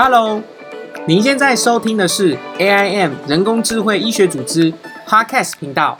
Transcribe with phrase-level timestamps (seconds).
[0.00, 0.40] Hello，
[1.08, 4.72] 您现在收听的是 AIM 人工智慧医学组织
[5.04, 5.98] Podcast 频道。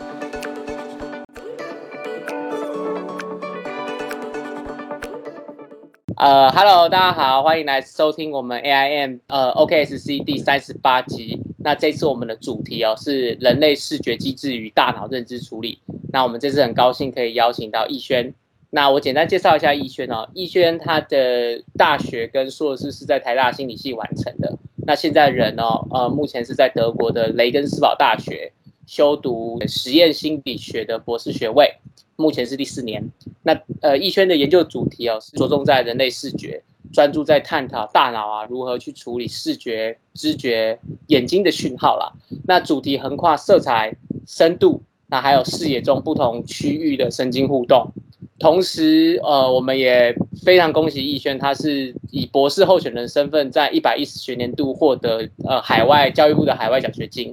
[6.16, 11.42] 呃，Hello，大家好，欢迎来收听我们 AIM 呃 OKSC 第三十八集。
[11.56, 15.80] 那这次我们的主题哦是人类视觉机制与大脑认知处理。
[16.12, 18.32] 那我们这次很高兴可以邀请到逸轩。
[18.70, 24.58] 那我简单介绍一下逸轩哦，逸轩他的大学跟硕士是在台大心理系完成的。
[24.86, 28.52] 那现在人哦，呃，目前是在德国的雷根斯堡大学
[28.86, 31.70] 修读实验心理学的博士学位，
[32.16, 33.02] 目前是第四年。
[33.42, 36.62] 那呃，逸轩的研究主题哦是着重在人类视觉，
[36.92, 42.12] 专注在探讨大脑啊如何去处理视觉、知觉、眼睛的讯号啦。
[42.46, 43.94] 那主题横跨色彩、
[44.26, 47.90] 深度，那还有视野中不同区域的神经互动。
[48.38, 50.14] 同时，呃，我们也
[50.44, 57.32] 非常恭喜逸轩，他是以博士候选人身份，在一百一十学年度获得呃海外教育部的海外奖学金。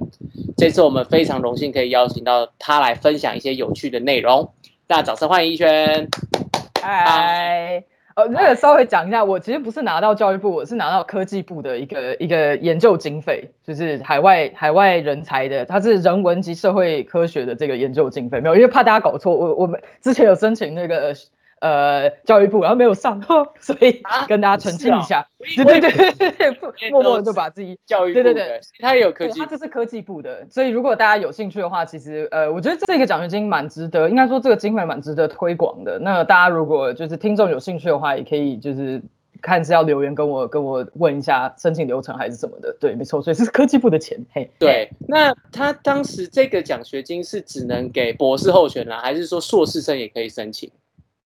[0.56, 4.50] 这次我们非常荣幸可以邀请到他来分享一些有趣的内容。
[4.86, 6.08] 大家掌声欢迎逸轩。
[6.80, 7.95] 嗨。
[8.16, 21.14] 呃，那个稍微讲一下，我其实不是拿到教育部，我是拿到科技部的一个一个研究经费，就是海外海外人才的，它是人文及社会科学的这个研究经费，没有，因为怕大家搞错，我我们之前有申请那个。
[21.66, 23.20] 呃，教育部然后没有上，
[23.58, 25.26] 所以跟大家澄清一下。
[25.56, 30.46] 对对对对对，默默的就把自己教育对对对，他也有科技，他这是科技部的。
[30.48, 35.98] 所以如果大家有兴趣的话，其实呃，我觉得这个奖学金蛮值得，应该说这个经费蛮值得推广的。
[35.98, 39.02] 那大家如果就是听众有兴趣的话，也可以就是
[39.42, 42.74] 看是要留言跟我跟我问一下申请流程还是什么的。
[42.80, 44.18] 对，没错，所以是科技部的钱。
[44.32, 44.88] 嘿，对。
[45.08, 50.70] 那他当时这个奖学金是只能给博士候选人，还是说硕士生也可以申请？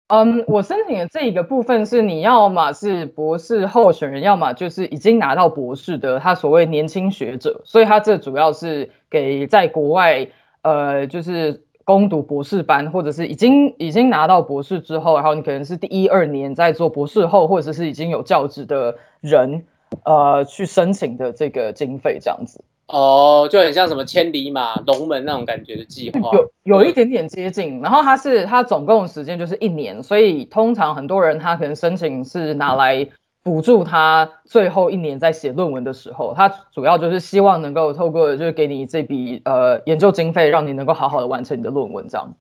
[0.09, 10.29] 嗯，我申请的这一个部分是，你要么是博士候选人，要么就是已经拿到博士的，他所谓年轻学者，所以他这主要是给在国外，
[10.63, 19.65] 呃，就是攻读博士班，或者是已经已经拿到博士之后，然后你可能是第一二年在做博士后，或者是已经有教职的人，
[20.05, 22.63] 呃，去申请的这个经费这样子。
[22.89, 27.81] 哦，就很像什么千里马、龙门那种感觉的计划，有有一点点接近。
[27.81, 33.05] 然后它是它总共时间就是一年，所以通常很多人他可能申请是拿来
[33.43, 42.33] 补助他最后一年在写论文的时候，他主要就是希望能够透过就是给你这笔呃研究经费，让你能够好好的完成你的论文这样。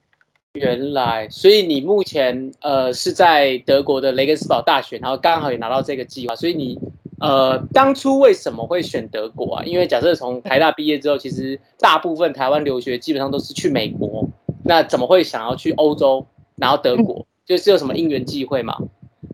[0.54, 6.80] 原来，所以你目前呃是在德国的雷根斯堡大学，然后刚好也拿到这个计划，所以你。
[7.26, 9.64] 呃，当初为什么会选德国啊？
[9.66, 14.30] 因为假设从台大毕业之后，其实大部分台湾留学基本上都是去美国，
[14.64, 16.24] 那怎么会想要去欧洲，
[16.56, 17.26] 然后德国？
[17.44, 18.78] 就是有什么因缘际会吗？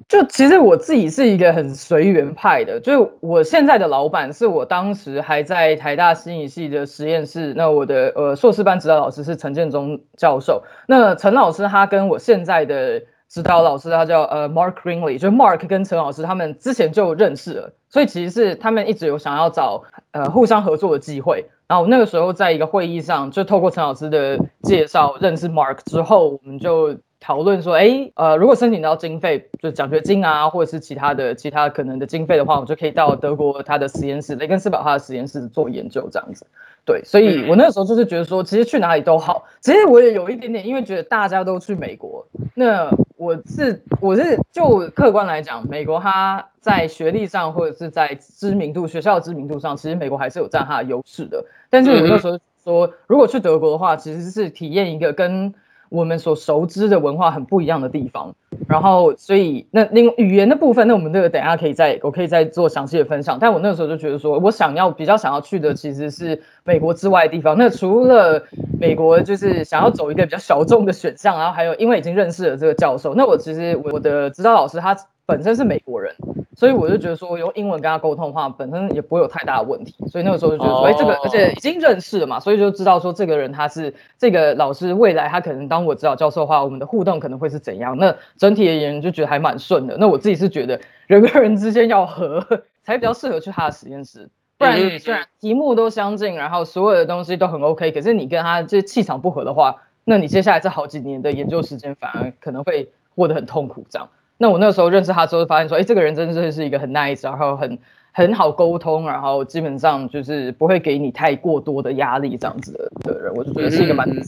[0.08, 13.02] 就其实我自己是一个很随缘派的，就我现在的老板是我当时还在台大心理系的实验室，那我的呃硕士班指导老师是陈建中教授，那陈老师他跟我现在的。
[13.32, 19.82] 指导老师他叫呃 Mark Greenley，就 Mark 跟陈老师他们之前就认识了，所以其实是他们一直有想要找
[20.12, 21.46] 呃互相合作的机会。
[21.66, 36.46] 然后那个时候在一个会议上，就透过陈老师的介绍认识 Mark 之后，我们就讨论说，哎，呃，如果申请到经费，就奖学金啊，或者是其他的其他可能的经费的话，我就可以到德国他的实验室雷根斯堡他的实验室做研究这样子。
[36.84, 39.44] 对，所以我那个时候就是觉得说，其实去哪里都好。
[39.60, 42.26] 其实我也有一点点，因为觉得大家都去美国，
[42.56, 51.46] 那我是我是就客观来讲，美国它在学历上或者是在知名度、学校的知名度上，其实美国还是有占它的优势的。
[51.70, 55.54] 但是我那时候说，如果去德国的话，其实是体验一个跟
[55.90, 58.36] 我们所熟知的文化很不一样的地方。
[58.68, 63.38] 然后，所以那另语言的部分，那我们这个等下可以再，我可以再做详细的分享。
[63.40, 67.58] 但我那个时候就觉得说，我想要比较想要去的其实是美国之外的地方。
[67.58, 68.42] 那除了
[68.80, 74.96] 美国，就是想要走一个比较小众的选项，然后还有因为已经认识了这个教授，那我其实我的指导老师他
[75.26, 76.14] 本身是美国人。
[76.54, 79.96] 所以我就觉得说，用英文跟他沟通的话，本身也不会有太大的问题。
[80.12, 87.98] 所以那个时候就觉得说，哎，这个而且已经认识了嘛，所以就知道说这个人他是这个老师，未来他可能当我指导教授的话，我们的互动可能会是怎样。
[87.98, 89.96] 那整体而言就觉得还蛮顺的。
[90.00, 92.44] 那我自己是觉得人跟人之间要合，
[92.82, 94.28] 才比较适合去他的实验室。
[94.58, 103.86] 不然虽然题目都相近，然后所有的东西都很 OK，可是你跟他这气场不合的话，那你接下来这好几年的研究时间反而可能会过得很痛苦。
[103.92, 104.10] 这样。
[104.40, 107.78] 那我那个时候认识他之后，发现说，哎，这个人真的是是一个很 nice，然后很
[108.12, 114.20] 很好沟通，然后基本上就是不会给你太过多的压力这样子的的人，我就觉得是一个蛮的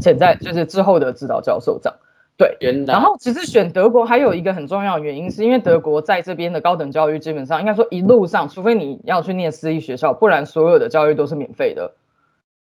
[0.00, 1.96] 潜在，就是之后的指导教授这样。
[2.38, 2.94] 对，原来。
[2.94, 11.92] 然后其实选德国还有一个很重要的原因，是因为德国在这边的高等教育基本上应该说一路上，除非你要去念私立学校，不然所有的教育都是免费的。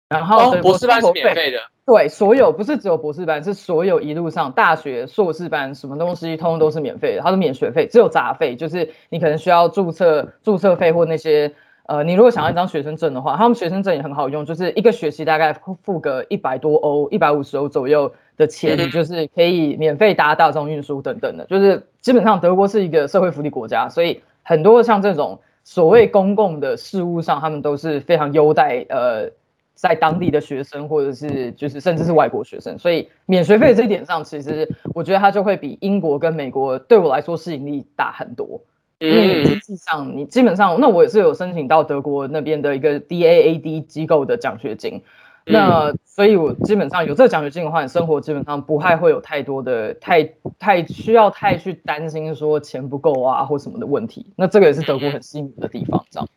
[0.09, 11.53] 然后博士班是免费的，对，所有不是只有博士班，是所有一路上大学、硕士班什么东西，通通都是免费的，它是免学费，只有杂费，就是你可能需要注册注册费或那些。
[11.89, 15.53] 呃，你如果想要一张学生证的话，他们学生证也很好用，就是一个学期大概
[15.83, 21.45] 付个一百多欧、一百五十欧左右的钱，你就是可以免费搭大众运输等等的。
[21.47, 29.31] 就是基本上德国是一个社会福利国家，所以很多像这种所谓公共的事务上，他们都是非常优待呃
[29.75, 32.77] 在当地的学生，或者是就是甚至是外国学生。
[32.77, 38.61] 所以免学费这一点上，其实我觉得它就会比英国跟美国对我来说吸引力大很多。
[38.99, 45.03] 因为实际上，你基本上，那我也是有申请到德国那边的一个 DAAD 机构的奖学金，
[45.45, 50.25] 那所以我基本上有这个奖学金的话，你生活基本上不太会有太多的太
[50.59, 54.25] 太需要太去担心说钱不够啊或什么的问题。
[54.35, 56.29] 那这个也是德国很吸引的地方，这样。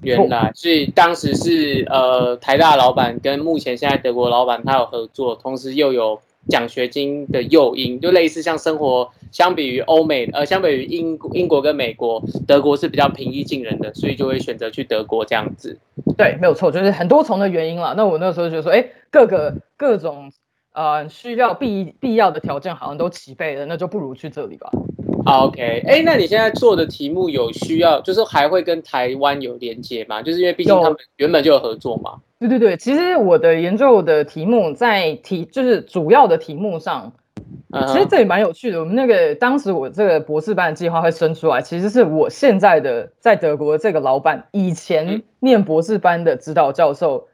[0.00, 6.18] 原来，所以当时是呃台大老板跟目前现在德国老板他有合作，同时又有。
[6.50, 15.78] 奖学金的诱因就类似像生活，相比于欧美，呃，相比于英英国跟美国，德国是比较平易近人的，所以就会选择去德国这样子。
[16.18, 17.94] 对，没有错，就是很多重的原因了。
[17.96, 20.30] 那我那时候就说，哎，各个各种
[20.74, 24.70] 呃需要必必要的条件好像都齐备了，那就不如去这里吧。
[25.26, 30.22] OK，哎，那你现在做的题目有需要，就是还会跟台湾有连接吗？
[30.22, 32.16] 就是因为毕竟他们原本就有合作嘛。
[32.40, 37.12] 对对对，其实我的研究的题目在题就是主要的题目上，
[37.88, 38.80] 其实这也蛮有趣的。
[38.80, 47.28] 我们那个当时我这个博士班的计划会生出来，其实是我现在的在德国这个老板以前念博士班的指导教授，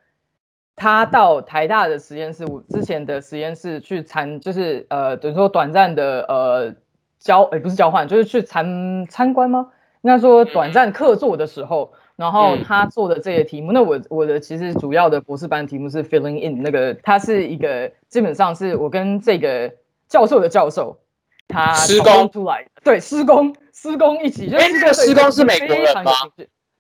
[0.75, 6.75] 他到台大的实验室，我之前的实验室去参，就是呃等于说短暂的呃
[7.20, 9.69] 交，哎不是交换，就是去参参观吗？
[10.02, 11.93] 应该说短暂客座的时候。
[12.16, 19.70] 然后他做的这些题目，那我我的其实主要的博士班题目是 filling in 那个，他是一个基本上是我跟这个
[20.08, 20.98] 教授的教授
[21.46, 26.12] 他施工出来的，对，施工施工一起，哎，这个施工是美国人吗？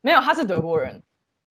[0.00, 1.02] 没有，他是德国人。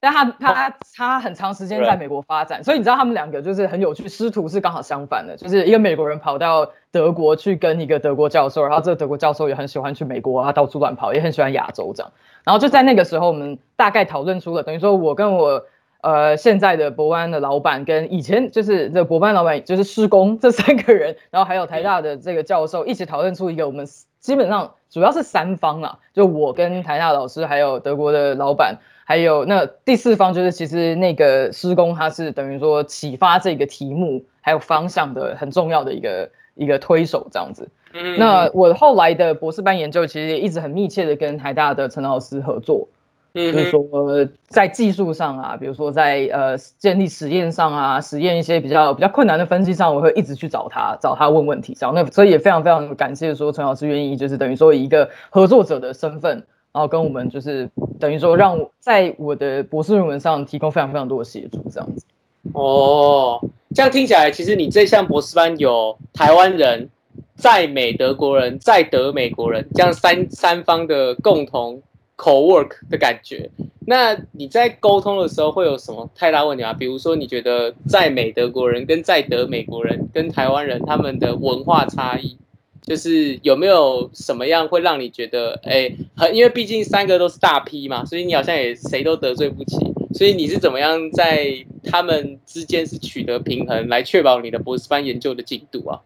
[0.06, 12.12] 但他他他很长时间在美国发展，所以你知道他们两个就是很有趣，师徒是刚好相反的，就是一个美国人跑到德国去跟一个德国教授，然后这个德国教授也很喜欢去美国啊，到处乱跑，也很喜欢亚洲这样。
[12.44, 15.66] 然后就在那个时候，我们大概讨论出了，等于说我跟我
[16.02, 23.88] 呃现在的博班的老板跟以前就是这博班老板就是施工这三个人，然后还有台大的这个教授一起讨论出一个我们
[24.20, 28.78] 基本上主要是三方啊，就我跟台大老师还有德国的老板。
[29.08, 37.70] 还有那第四方就是其实那个施工，它是等于说启发这个题目还有方向的很重要的一个一个推手这样子。
[37.94, 42.88] 嗯，那我后来的博士班研究其实也一直很密切的跟台大的陈老师合作，
[43.36, 56.44] 就是说在技术上啊，比如说在呃建立实验上啊，实验一些比较比较困难的分析上，我会一直去找他找他问问题，这样那所以也非常非常感谢说陈老师愿意就是等于说以一个合作者的身份。
[56.76, 57.70] 然后跟我们就是
[58.02, 62.06] 等于说，让我在我的博士论文上提供非常非常多的协助，这样子。
[62.52, 63.42] 哦，
[63.74, 66.90] 这样听起来，其实你这项博士班有台湾人、
[67.36, 71.82] 在美德国人、在德美国人这样三三方的共同
[72.18, 73.50] co-work 的感觉。
[73.88, 76.74] 那你在沟通的时候会有什么太大问题啊？
[76.74, 82.38] 比如说，你觉得在美德国人跟在德美国人跟台湾人他们的文化差异？
[82.86, 89.78] 就是有没有什么样会让你觉得，哎，很因为毕竟三个都是大 P 嘛，所以你好像也谁都得罪不起，
[90.14, 96.02] 所以你是怎么样在他们之间是取得平衡，来确保你的博士班研究的进度啊？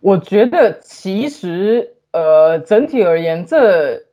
[0.00, 4.05] 我觉得其实，呃，整体而言，这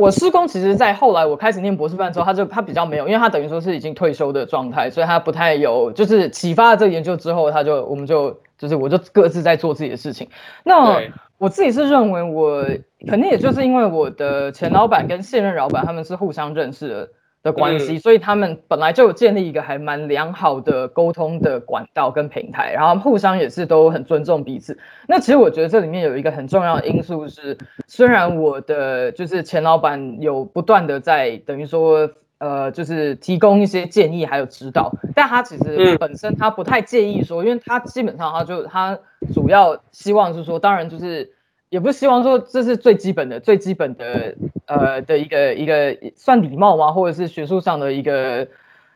[0.00, 8.38] 我师公其实，在后来我开始念博士班之后，他就他比较没有，因为他等于说是已经退休的状态，所以他不太有，就是启发了这个研究之后，他就我们就。
[8.56, 10.28] 就是我就各自在做自己的事情。
[10.62, 10.96] 那
[11.38, 12.64] 我自己是认为，我
[13.06, 17.08] 肯定也就是因为我的前老板跟现任老板他们是互相认识的
[17.44, 24.76] 的关系，所以他们本来就有建立一个还蛮良好的沟通的管道跟平台，然后互相也是都很尊重彼此。
[25.06, 32.10] 那其实我觉得这里面有一个很重要的因素是，虽然我的就是前老板有不断的在等于说。
[32.38, 38.98] 呃，就是提供一些建议还有指导，但他其实本身他不太介意说，因为他基本上他就他
[39.32, 41.30] 主要希望是说，当然就是
[41.74, 46.92] 也不是希望说这是最基本的最基本的呃的一个一个算礼貌吗？
[46.92, 48.46] 或者是学术上的一个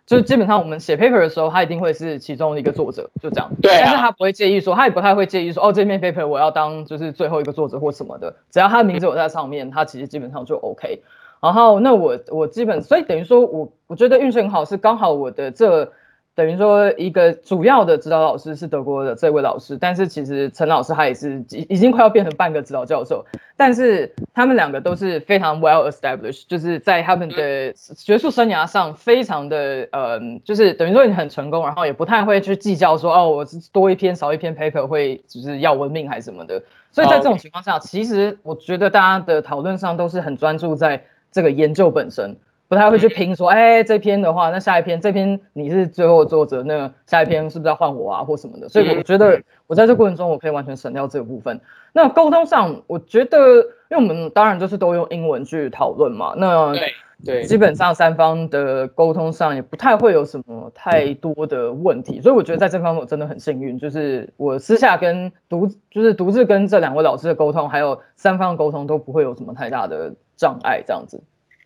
[0.07, 3.51] 就是基本上我们写 paper 的时候，他一定会是其中一个作者，就这样。
[3.61, 11.03] 对啊但是他不会介意说，他也不太会介意说，哦，这篇 paper 我要当就是最后一个作者或什么的，只要他的名字有在上面，他其实基本上就 OK。
[11.41, 15.93] 然后那我我基本，所以等于说我我觉得运气很好，是刚好我的这
[16.39, 23.27] 等于说一个主要的指导老师是德国的这位老师，但是其实陈老师他也是已已经快要变成半个指导教授，
[23.57, 36.63] 但是他们两个都是非常 well established，就是在他们的学术生涯上非常的呃，就是等于说你很成功，然后也不太会去计较说哦，我多一篇少一篇 paper 会就是要文命还是什么的。
[36.93, 41.03] 所以在这种情况下，其实我觉得大家的讨论上都是很专注在
[41.33, 42.37] 这个研究本身，
[42.69, 48.69] 不太会去拼说，哎，这篇的话，那下一篇这篇你是最后作者，那下一篇是不是要换我啊或什么的？
[48.69, 51.61] 所以我觉得我在这过程中我可以完全省掉这个部分。
[51.93, 53.57] 那沟通上，我觉得，
[53.91, 56.93] 因为我们当然就是都用英文去讨论嘛，那对
[57.25, 71.21] 对，基本上三方的沟通上也不太会有什么太多的问题，所以我觉得在这方面我真的很幸运，就是我私下跟独就是独自跟这两位老师的沟通，还有三方的沟通都不会有什么太大的障碍，这样子。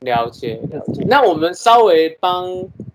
[0.04, 1.04] 了解了解。
[1.06, 2.46] 那我们稍微帮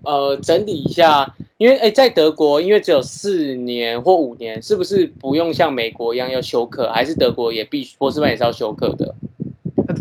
[0.04, 6.92] 呃整理一下，因为哎，在德国，因为只有四年或五年，是不是不用像美国一样要休课？
[6.92, 9.16] 还是德国也必须博士班也是要休课的？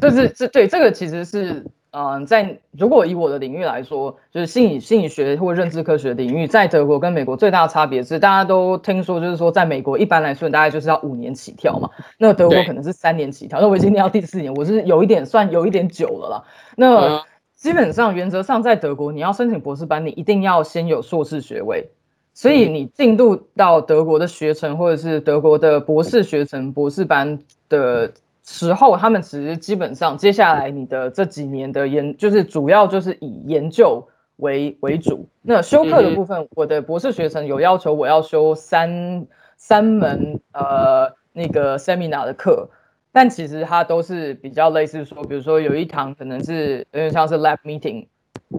[0.01, 11.89] 这是这对这个其实是嗯、呃在如果以我的领域来说，就是心理心理学或认知科学领域，在德国跟美国最大的差别是，大家都听说就是说，在美国一般来说大概就是要五年起跳嘛，
[12.19, 16.45] 那德国可能是三年起跳，那我已经念到第四年，我是有一点算有一点久了啦。
[16.77, 17.23] 那嗯
[17.57, 21.89] 基本上原则上在德国，你要申请博士班，你一定要先有硕士学位。
[22.35, 27.39] 所以你进入到德国的学程，或者是德国的博士学程、博士班
[27.71, 28.13] 的
[28.49, 35.29] 时候，他们其实基本上接下来你的这几年的研，就是主要就是以研究为为主。
[35.43, 39.27] 那修课的部分，我的博士学程有要求我要修三
[39.57, 42.69] 三门呃那个 seminar 的课，
[43.11, 48.07] 但其实它都是比较类似说，比如说有一堂可能是有点像是 lab meeting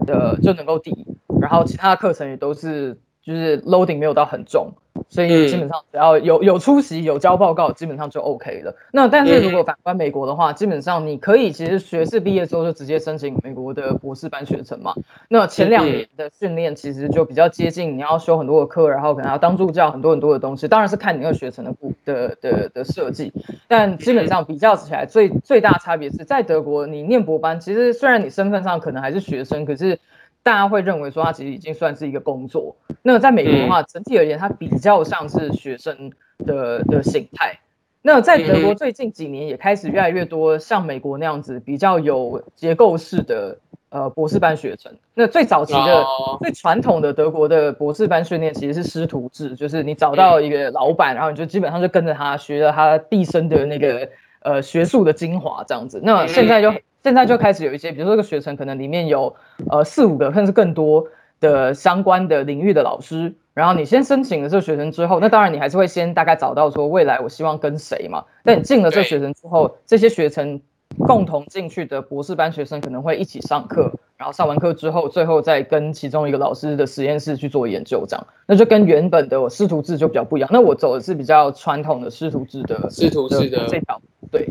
[0.06, 1.06] 的就能够抵，
[1.40, 2.98] 然后其他的课程也都是
[3.28, 4.72] 就是 loading 没有到很重，
[5.10, 8.74] 所以基本上只要有有出席有交报告，基本上就 OK 了。
[8.90, 14.94] 那但是如果反观美国的话，基本上你可以其实学士毕业之后就直接申请美国的博士班学程嘛。
[15.28, 20.66] 那前两年的训练其实就比较接近，你要修很多的课，然后可能要当助教，很多很多的东西。
[20.66, 23.30] 当然是看你那个学程的部的的的设计，
[23.66, 29.98] 但基本上比较起来，最最大差别是在德国，你念博班，其实虽然你身份上可能还是学生，可是
[30.48, 32.74] 大家会认为说它其实已经算是一个工作。
[33.02, 36.10] 那在美国的话，整体而言，它比较像是学生
[36.46, 37.58] 的的形态。
[38.00, 43.58] 那在德国最近几年也开始越来越多像美国那样子比较有结构式的
[43.90, 44.90] 呃博士班学程。
[45.12, 54.08] 那最早期的、哦最传统的德国的博士班训练其实是师徒制，就是你找到一个老板，然后你就基本上就跟着他学了他毕生的那个
[54.40, 56.00] 呃学术的精华这样子。
[56.02, 59.34] 那现在就现在就开始有一些，比如说这个学程可能里面有
[59.70, 61.06] 呃四五个甚至更多
[61.40, 68.24] 的相关的领域的老师，然后你先申请了这个学生之后，那当然你还是会先大概找到说未来我希望跟谁嘛。
[68.42, 70.60] 但你进了这个学生之后，这些学生
[70.98, 80.50] 共同进去的博士班学生可能会一起上课，然后上完课之后，最后再跟其中一个老师的实验室去做研究，这样那就跟原本的师徒制就比较不一样。
[80.52, 84.00] 那我走的是比较传统的师徒制的师徒制的这条，
[84.30, 84.48] 对。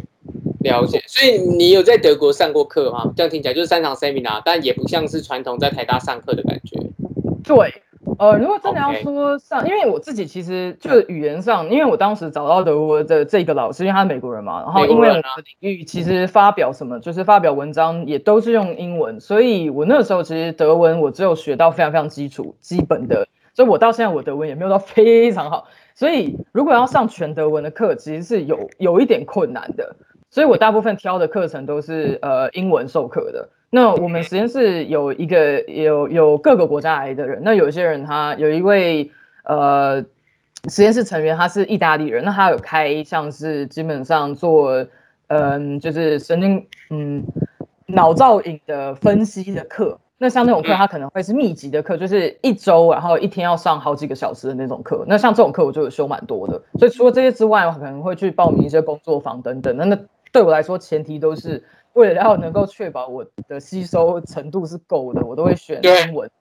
[0.61, 3.09] 了解，所以你有在德国上过课吗？
[3.15, 6.77] 这样听起来就是三场 seminar，但也不像是传统在台大上课的感觉。
[7.43, 7.81] 对，
[8.17, 15.23] 呃，如果真的要说上因为我自己其实就是语言上，因为我当时找到德国的这个老师，因为他是美国人嘛，然后因为我的
[15.61, 23.25] 领域其实发表什么，就是发表文章也都是用英文，所以我那时候其实德文我只有学到非常非常基础基本的，
[23.57, 29.95] 所以我到现在我德文也没有到非常好，所以如果要上全德文的课，其实是有有一点困难的。
[30.29, 33.49] 所以我大部分挑的课程都是呃英文授课的。
[33.71, 39.09] 那我们实验室有一个有有各个国家来的人，那有些人他有一位
[39.45, 40.05] 呃
[40.69, 44.85] 实验室成员他是意大利人，那他有开像是基本上做
[45.29, 47.25] 嗯、就是神经嗯
[47.87, 49.99] 脑造影的分析的课。
[50.17, 55.05] 那像那种课，它可能会是密集的课，就是一周，然后一天要上好几个小时的那种课。
[55.07, 56.59] 那像这种课，我就有修蛮多的。
[56.79, 59.77] 所以除了这些之外，我可能会去报名一些工作坊等等。
[59.77, 59.99] 那那
[60.31, 66.31] 对我来说，前提都是为了要能够确保我的吸收程度是够的，我都会选对英文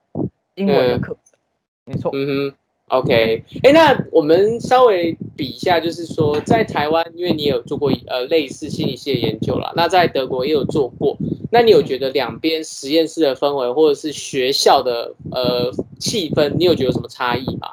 [0.55, 1.39] 英文的课程。
[1.85, 2.57] 没错，嗯哼
[2.89, 11.17] ，OK，哎，那我们稍微比一下，就是说在台湾，因为你有做过呃类似心理系的研究啦，那在德国也有做过，
[11.51, 17.71] 那你有觉得两边实验室的氛围，或者是学校的呃气氛，你有觉得有什么差异吗？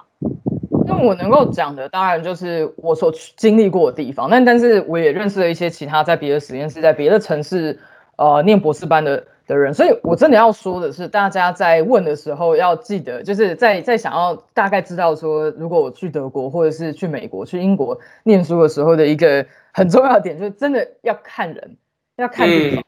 [0.85, 4.29] 那我能够讲的，当然就是我所经历过的地方。
[4.29, 7.79] 但但是我也认识了一些其他在别的实验室、在别的城市，
[8.17, 9.73] 呃，念博士班的的人。
[9.73, 21.77] 所以我真的要说的是，大家在问的时候要记得，就是在在想要大概知道说，如果我去德国或者是去美国、去英国念书的时候的一个很重要的点，就是真的要看人，
[22.17, 22.83] 要看地方，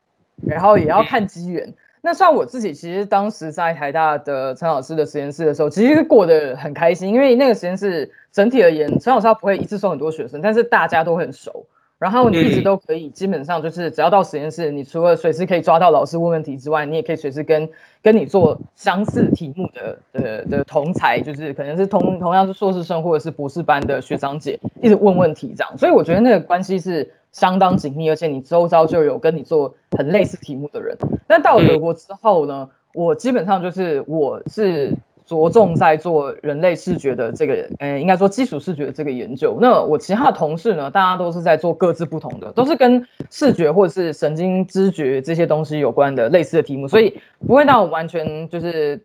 [0.45, 1.73] 然后也要看机缘。
[2.01, 11.65] 那像我自己，其实当时在台大的陈老师的实验室的时候，其实是过得很开心，因为那个实验室整体而言，陈老师他不会一次收很多学生，但是大家都很熟，
[12.05, 17.67] 然后你一直都可以，基本上就是只要到实验室，你除了随时可以抓到老师问问题之外，你也可以随时跟
[18.03, 27.11] 跟你做相似题目的的的同才，就是可能是同同样是硕士生或者是博士班的学长姐，一直问问题这样，所以我觉得那个关系是。
[27.31, 30.97] 相当紧密，而且你周遭就有跟你做很类似题目的人。
[31.27, 34.93] 但到了德国之后呢，我基本上就是我是
[35.25, 39.57] 着重在做人类视觉的这个，呃，应该说基础视觉的这个研究。
[39.59, 49.03] 那我其他的同事呢，大家都是在做各自不同的，都是跟视觉或者是神经知觉这些东西有关的类似的题目，所以不会到完全就是。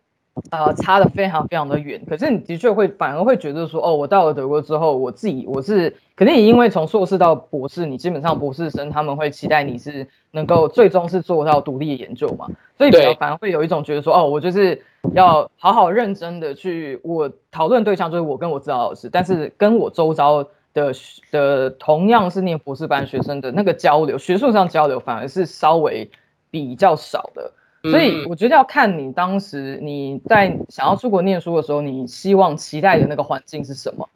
[0.49, 12.47] 呃，差的非常非常的远，可是你的确会反而会觉得说，哦，我到了德国之后，我自己我是肯定也因为从硕士到博士，你基本上博士生他们会期待你是能够最终是做到独立研究嘛，
[12.77, 14.81] 所以反而会有一种觉得说，哦，我就是
[15.13, 20.41] 要好好认真的去，我讨论对象就是我跟我指导老师，但是跟我周遭
[20.73, 20.93] 的
[21.29, 26.09] 的同样是念博士班学生的那个交流，学术上交流反而是稍微
[26.49, 27.51] 比较少的。
[27.83, 34.07] 所以我觉得要看你当时你在想要出国念书的时候，你希望期待的那个环境是什么？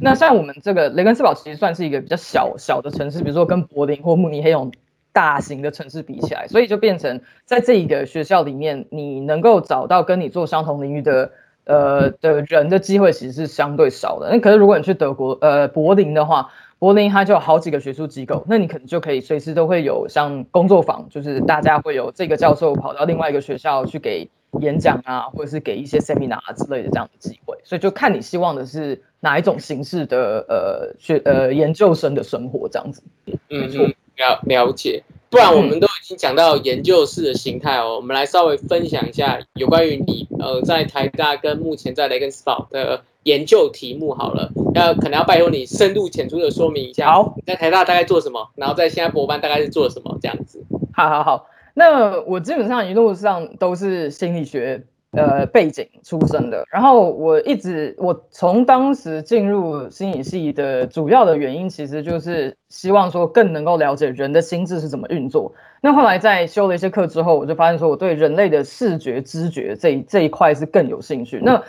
[0.00, 4.72] 那像我们这个雷根斯堡其实算是一个比较小小的城市，比如说跟柏林或慕尼黑这种
[5.12, 11.30] 大型的城市比起来，所以就变成在这一个学校里面，你能够找到跟你做相同领域的
[11.64, 14.30] 呃的人的机会其实是相对少的。
[14.30, 16.50] 那可是如果你去德国呃柏林的话。
[16.82, 33.00] 柏林它就有好几个学术机构，那你可能就可以随时都会有像工作坊，就是大家会有这个教授跑到另外一个学校去给演讲啊，或者是给一些 seminar 之类的这样的机会，所以就看你希望的是哪一种形式的呃学呃研究生的生活这样子。
[33.48, 33.70] 嗯，
[34.16, 35.04] 了了解。
[35.32, 43.02] 不然我们都已经讲到研究室的形态哦，我们来稍微分享一下有关于你呃在台大跟目前在雷根斯堡的。
[43.24, 47.08] 研究题目好了，要可能要拜托你深入浅出的说明一下。
[47.12, 48.50] 好，你在台大大概做什么？
[48.56, 50.18] 然后在现在博班大概是做什么？
[50.20, 50.60] 这样子。
[50.92, 65.52] 好好好，那我基本上一路上都是心理学呃背景出身的，然后我一直我从当时进入心理系的主要的原因，其实就是希望说更能够了解人的心智是怎么运作。
[65.80, 71.40] 那后来在修了一些课之后，我就发现说我对人类的视觉知觉这这一块是更有兴趣。
[71.42, 71.62] 那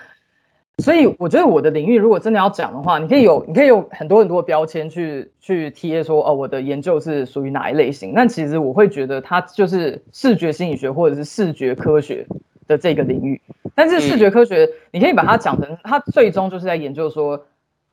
[0.77, 8.13] 所以我觉得我的领域如果真的要讲的话，你可以有你可以有很多很多标签去去贴说哦，我的研究是属于哪一类型。
[8.15, 12.25] 但其实我会觉得它就是视觉心理学或者是视觉科学
[12.67, 13.41] 的这个领域。
[13.75, 17.45] 但是视觉科学你可以把它讲成，它最终就是在研究说。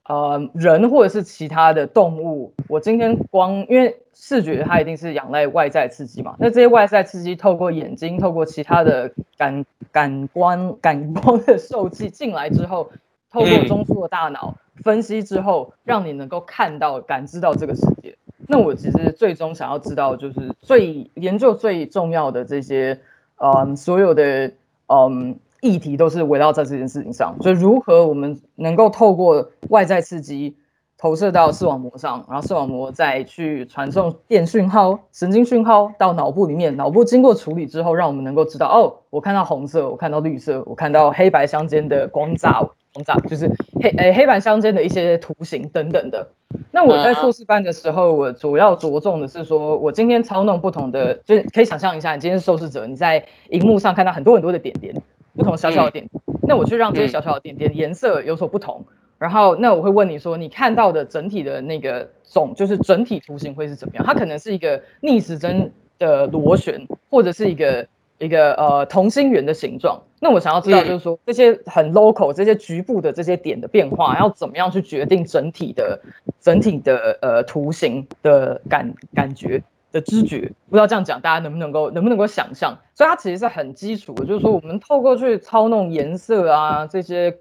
[0.09, 12.91] 呃，人或者是其他的动物，我今天光因为视觉它一定是仰赖外在刺激嘛，那这些外在刺激透过眼睛，透过其他的感感官感光的受器进来之后，
[13.31, 18.17] 透过中枢的大脑分析之后，让你能够看到、感知到这个世界。
[18.49, 22.99] 那我其实最终想要知道，就是最研究最重要的这些，
[23.37, 24.51] 嗯，所有的
[24.91, 25.39] 嗯。
[25.63, 30.57] 议题都是围绕在这件事情上，所以如何我们能够透过外在刺激
[31.01, 43.51] 投射到视网膜上，然后视网膜再去传送电讯号、神经讯号到脑部里面，脑部经过处理之后，让我们能够知道哦，我看到红色，我看到绿色，我看到黑白相间的光栅，光栅就是
[43.83, 46.29] 黑诶黑白相间的一些图形等等的。
[46.71, 54.95] 那我在硕士班的时候，我主要着重的是说，我今天操弄不同的，就是可以想象一下，你今天是受试者，你在荧幕上看到很多很多的点点。
[55.37, 56.07] 不同小小的点，
[56.43, 58.85] 那我去让这些小小的点点颜色有所不同，
[59.21, 64.05] 然后那我会问你说，你看到的整体的那个总就是整体图形会是怎么样？
[64.05, 70.01] 它可能是一个逆时针的螺旋，或者是一个一个呃同心圆的形状。
[70.21, 76.01] 那我想要知道就是说这些很 local 这些局部的这些点的变化，要怎么样去决定整体的
[76.41, 79.63] 整体的呃图形的感感觉？
[79.93, 82.77] 的知觉，不知道这样讲大家能不能够能不能够想象？
[82.95, 87.37] 所以它其实是很基础的，就是说我们透过去操弄颜色啊这些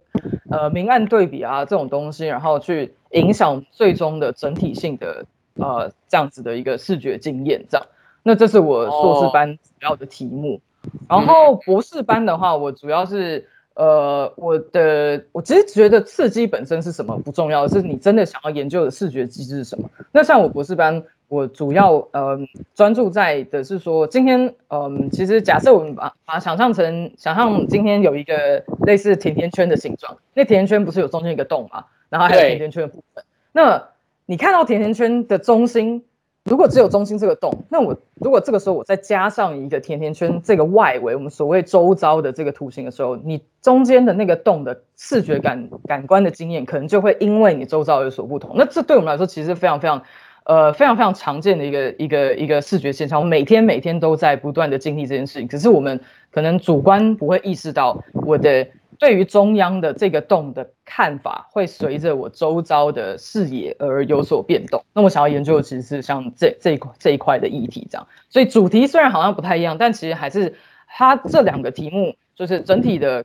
[0.49, 7.63] 呃明暗对比啊这种东西，然后去影响最终的整体性的呃这样子的一个视觉经验。
[7.69, 7.85] 这样，
[8.23, 10.59] 那这是我硕士班主要的题目。
[11.07, 19.89] 然后博士班的话，我主要是呃，我的我其实觉得刺激本身是什么不重要，是你真的想要研究的视觉机制是什么。
[20.11, 22.37] 那像我博士班，我主要呃
[22.75, 33.23] 专注在的是说，今天嗯，其实假设我们把把想象成想象今天有一个类似甜甜圈的形状，那甜甜圈不是有中间一个洞嘛，然后还有甜甜圈的部分。
[33.53, 33.81] 那
[34.25, 36.03] 你看到甜甜圈的中心。
[36.45, 48.55] 如果只有中心这个洞，那我如果这个时候我再加上一个甜甜圈这个外围，我们所谓周遭的这个图形的时候，你中间的那个洞的视觉感感官的经验，可能就会因为你周遭有所不同。
[48.55, 50.01] 那这对我们来说，其实非常非常，
[50.49, 53.19] 呃，非常非常常见的一个一个一个视觉现象。
[53.19, 58.67] 我每天每天都在不断的经历这件事情，可是我们可能主观不会意识到我的。
[58.97, 64.83] 对于中央的这个洞的看法，会随着我周遭的视野而有所变动。
[64.93, 68.05] 那我想要研究的其实是像这这一块这一块的议题这样。
[68.29, 70.53] 所以主题虽然好像不太一样，但其实还是
[70.85, 73.23] 它这两个题目，就是整体的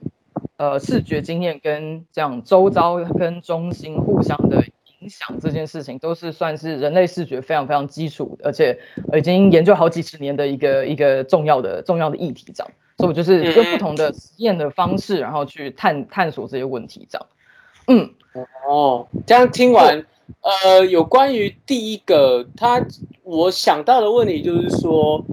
[0.58, 4.62] 呃视觉经验跟这样周遭跟中心互相的
[5.08, 8.78] 响这件事情，都是算是人类视觉非常非常基础，而且
[9.16, 12.72] 已经研究好几十年的一个一个重要的重要的议题这样。
[12.96, 17.26] 所以，我就是用不同的实验的方式，然后去探探索这些问题，这样。
[17.88, 18.10] 嗯，
[18.68, 20.06] 哦，这样听完，
[20.42, 22.80] 呃，有关于第一个，他
[23.24, 25.24] 我想到的问题就是说，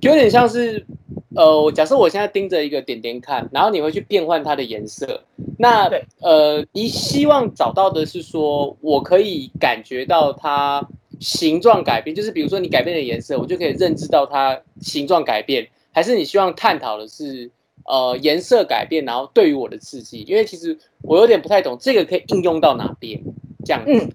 [0.00, 0.86] 有点像是，
[1.36, 5.22] 呃，假设我现在盯着一个点点看，然后你会去变换它的颜色，
[5.58, 10.86] 那，呃，你希望找到的是说，我可以感觉到它
[11.20, 15.68] 形状改变，就是比如说你改变的颜色，我就可以认知到它形状改变。
[15.92, 17.50] 还是你希望探讨的是，
[17.86, 23.20] 呃，颜色改变，然后对于我的刺激，因为其实我有点不太懂这个可以应用到哪边，
[23.64, 23.82] 这样。
[23.86, 24.10] 嗯，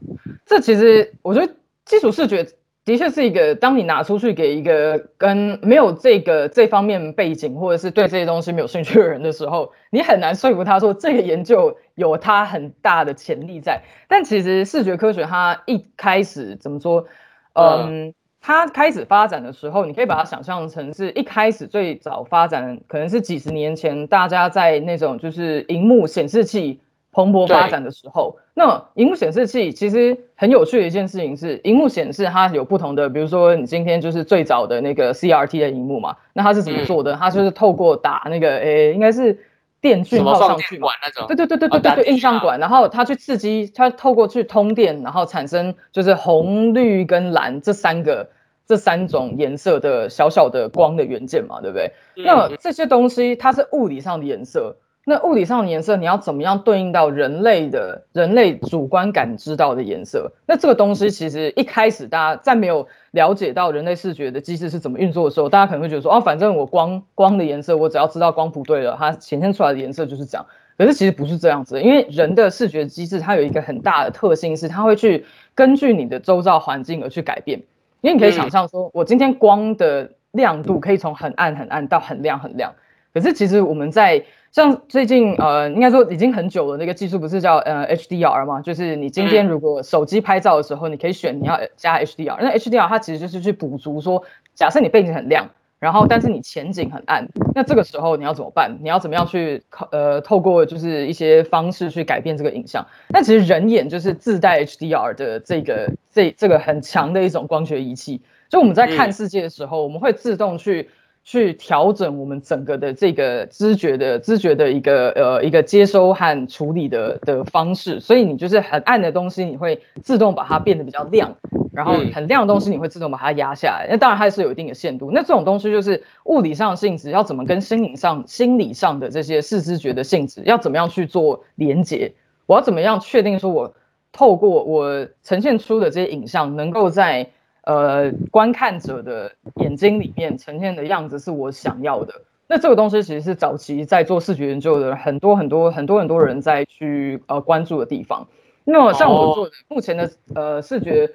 [0.46, 1.54] 这其实我觉得
[1.86, 2.46] 基础视觉
[2.90, 13.84] 的确是一个，当你拿出去给一个跟没有这个这方面背景，或者是对这些东西没有兴趣的人的时候，你很难说服他说这个研究有它很大的潜力在。
[14.08, 17.06] 但其实视觉科学它一开始怎么说，
[17.54, 18.12] 嗯。
[18.42, 26.80] 它开始发展的时候，你可以把它想象成是一开始最早发展，可能是几十年前，大家在那种就是荧幕显示器
[27.12, 28.38] 蓬勃发展的时候。
[28.54, 37.14] 那荧幕显示器其实很有趣的一件事情是，荧幕显示它有不同的，比如说你今天就是最早的那个 CRT 的荧幕嘛，那它是怎么做的？
[37.14, 39.38] 它就是透过打那个诶，应该是。
[39.82, 40.90] 电讯号上去嘛？
[41.26, 48.30] 对对对对对对对，印象管，然后它去刺激，它透过去通电，然后产生就是红、绿跟蓝这三个
[48.68, 51.94] 这三种颜色的小小的光的元件嘛，对不对？
[52.26, 54.76] 那这些东西它是物理上的颜色。
[55.10, 60.32] 那物理上的颜色，你要怎么样对应到人类的人类主观感知到的颜色？
[60.46, 70.46] 那这个东西其实一开始大家在没有了解到人类视觉的机制是怎么运作的时候，大家可能会觉得说，哦，反正我光光的颜色，我只要知道光谱对了，它显现出来的颜色就是这样。
[70.78, 77.60] 可是其实不是这样子，因为人的视觉机制它有一个很大的特性是，它会去根据你的周遭环境而去改变。
[78.02, 82.74] 因为你可以想象说，我今天光的亮度可以从很暗很暗到很亮很亮，
[83.14, 88.60] 可是其实我们在像最近呃，应该说已经很久了，那个技术不是叫呃 HDR 吗？
[88.62, 92.38] 就是你今天如果手机拍照的时候，你可以选你要加 HDR。
[92.40, 94.24] 那 HDR 它其实就是去补足说，
[94.56, 98.76] 假设你背景很亮，然后但是你前景很暗，那这个时候你要怎么办？
[98.82, 102.84] 你要怎么样去呃透过就是一些方式去改变这个影像？
[103.10, 110.90] 那其实人眼就是自带 HDR 的这个这这个很强的一种光学仪器，就我们在看世界的时候，我们会自动去。
[111.30, 121.36] 去调整我们整个的这个知觉的知觉的一个呃一个接收和处理的的方式，所以你就是很暗的东西，你会自动把它变得比较亮，
[121.72, 123.86] 然后很亮的东西你会自动把它压下来。
[123.88, 125.12] 那当然它是有一定的限度。
[125.14, 132.12] 那这种东西就是物理上的性质，要怎么跟心理上心理上的这些视知觉的性质要怎么样去做连接？
[132.48, 133.76] 我要怎么样确定说我
[134.12, 137.30] 透过我呈现出的这些影像能够在
[137.70, 142.12] 呃，观看者的眼睛里面呈现的样子是我想要的。
[142.48, 148.28] 那这个东西其实是早期在做视觉研究的很多很多很多很多人在去呃关注的地方。
[148.64, 151.12] 那么像我做的目前的呃视觉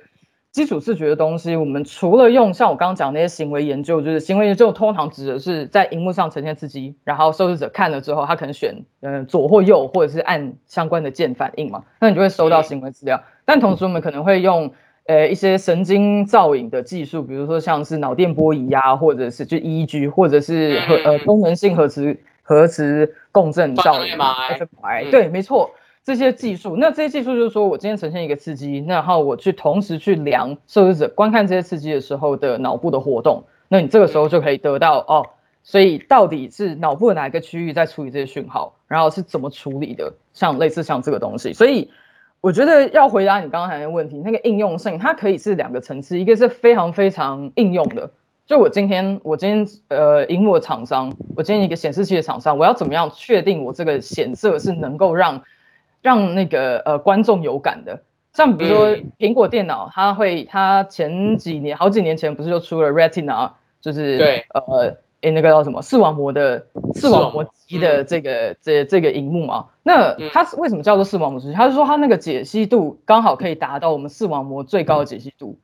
[0.53, 13.21] 基础视觉的东西，我们除了用像我刚刚讲那些行为研究，就是行为研究通常指的是在荧幕上呈现刺激，然后受试者看了之后，他可能选嗯左或右，或者是按相关的键反应嘛，那你就会收到行为资料。
[13.45, 14.73] 但同时我们可能会用
[15.07, 25.71] 呃，一些神经造影的技术，比如说像是脑电波仪呀，或者是就 EEG，或者是核呃功能性核磁核磁共振造影 fMRI，对，没错，
[26.03, 33.45] 这些技术，那这些技术就是说我今天呈现一个刺激，然后我去同时去量受试者观看这些刺激的时候的脑部的活动。
[33.69, 35.27] 那你这个时候就可以得到哦，
[35.63, 40.13] 所以到底是脑部的哪一个区域在处理这些讯号，然后是怎么处理的？
[40.33, 41.91] 像类似像这个东西，所以
[42.45, 48.11] 我觉得要回答你刚才的问题，那个应用性它可以是两个层次，一个是非常非常应用的。
[48.45, 55.43] 就我今天，我今天呃，荧幕厂商，我今天一个显示器的厂商，我要怎么样确定我这个显色是能够让
[56.03, 57.99] 让那个呃观众有感的？
[58.35, 69.67] 像比如说苹果电脑，它会它前几年好几年前不是就出了 Retina，就是对呃诶那个叫什么视网膜的视网膜机的这个这这个荧幕嘛？
[69.83, 71.53] 那它为什么叫做视网膜机？
[71.53, 75.59] 它是说它那个解析度刚好可以达到我们视网膜最高的解析度。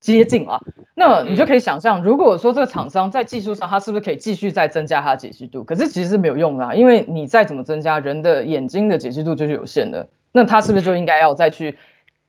[0.00, 0.60] 接近啊，
[0.94, 5.64] 那你就可以想象，如果说这个厂商在技术上，它是不是可以继续再增加它的解析度？
[5.64, 10.08] 可是其实是没有用的，因为你再怎么增加，人的眼睛的解析度就是有限的。
[10.30, 11.76] 那它是不是就应该要再去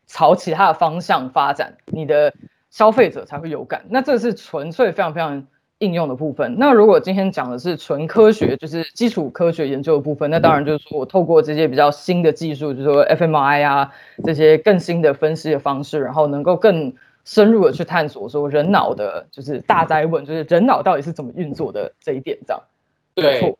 [0.08, 2.34] 朝其他的方向发展，你的
[2.72, 3.86] 消费者才会有感？
[3.90, 5.46] 那这是纯粹非常非常
[5.80, 6.56] 应用的部分。
[6.58, 13.92] 那如果今天讲的是纯科学，就是基础科学研究的部分，那当然就是说我透过这些比较新的技术，就是说 fMRI 啊
[14.24, 16.94] 这些更新的分析的方式，然后能够更。
[17.26, 22.64] 深入的去探索，说人脑的，就是大灾问，就是人脑到底是怎么运作的这一点，这样。
[23.14, 23.56] 对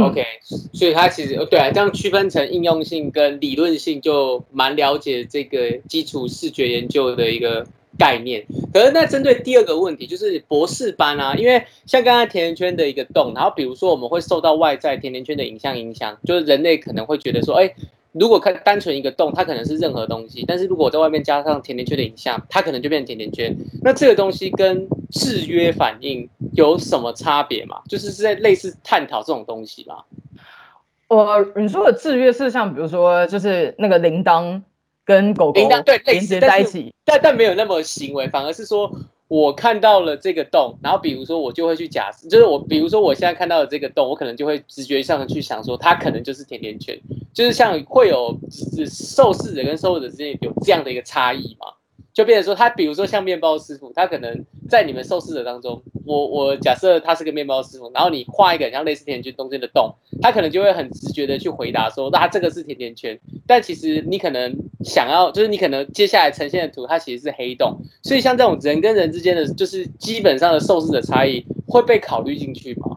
[0.00, 0.24] ，OK，
[0.72, 7.66] 所以它其实对啊，这样区分成应用性跟理论性，就蛮了解这个基础视觉研究的一个
[7.98, 8.44] 概念。
[8.72, 17.72] 可是那针对第二个问题，就是博士班啊，因为像刚刚甜甜圈的一个洞，然后比如说我们会受到外在甜甜圈的影像影响，就是人类可能会觉得说，哎。
[18.18, 23.54] 如果看单纯一个洞，它可能是任何东西，但是如果我在外面加上甜甜圈的影像，它可能就变成甜甜圈。
[23.82, 27.82] 那这个东西跟制约反应有什么差别吗？
[27.86, 29.96] 就是是在类似探讨这种东西吗？
[31.08, 34.62] 我你说的制约是像比如说，就是那个铃铛
[35.06, 38.90] 跟狗狗对连接在一起，但但没有那么行为，反而是说。
[39.28, 46.96] 我看到了这个洞，然后比如说我就会去假设，就是我比如说我现在看到的这个洞，我可能就会直觉上去想说，它可能就是甜甜圈，
[47.34, 48.38] 就是像会有
[48.88, 51.66] 受试者跟受试者之间有这样的一个差异嘛？
[52.16, 63.20] 就变成说，他比如说像面包师傅，他可能在你们受试者当中，我我假设他是个面包师傅，然后你画一个像类似甜甜圈中间的洞，他可能就会很直觉的去回答说，那这个是甜甜圈。
[63.46, 64.50] 但其实你可能
[64.82, 67.78] 想要，就是你可能接下来呈现的图，它其实是黑洞。
[68.02, 72.96] 所以像这种人跟人之间的，就是基本上的受试者差异会被考虑进去吗？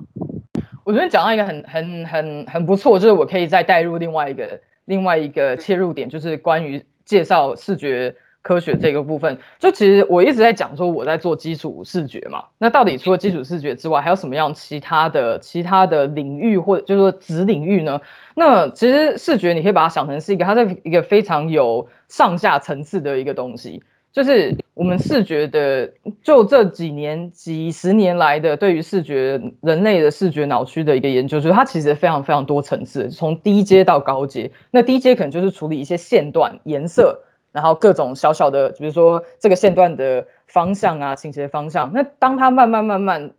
[0.85, 8.15] 我觉得讲到一个很很很很不错，就是我可以再带入另外一个另外一个切入点，就是关于介绍视觉。
[8.41, 12.43] 科学这个部分，就其实我一直在讲说我在做基础视觉嘛。
[12.57, 17.99] 那到底除了基础视觉之外，还有什么样其他的其他的领域或者就是说子领域呢？
[18.35, 23.83] 那其实视觉你可以把它想成是一个，它是一个非常有上下层次的一个东西。
[24.11, 25.87] 就是我们视觉的，
[26.23, 34.49] 就这几年几十年来的对于视觉人类的视觉脑区的一个研究，就是它其实非常非常多层次，从低阶到高阶。
[34.71, 37.21] 那低阶可能就是处理一些线段、颜色。
[37.51, 41.91] 然后各种小小的，比如说这个线段的方向啊，倾斜方向。
[41.93, 43.31] 那当它慢慢慢慢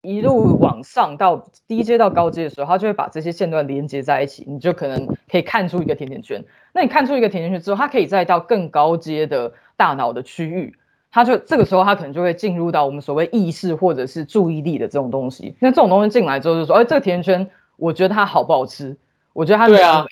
[0.00, 6.44] 一路往上到低阶到高阶的时候，它就会把这些线段连接在一起，你就可能可以看出一个甜甜圈。
[6.72, 10.76] 那你看出一个甜甜圈之后，它可以再到更高阶的大脑的区域，
[11.12, 15.54] 它就这个时候它可能就会进入到我们所谓意识或者是注意力的这种东西。
[15.60, 18.96] 那这种东西进来之后，就说，哎，这个甜甜圈，我觉得它好不好吃？
[19.32, 20.04] 我觉得它对啊。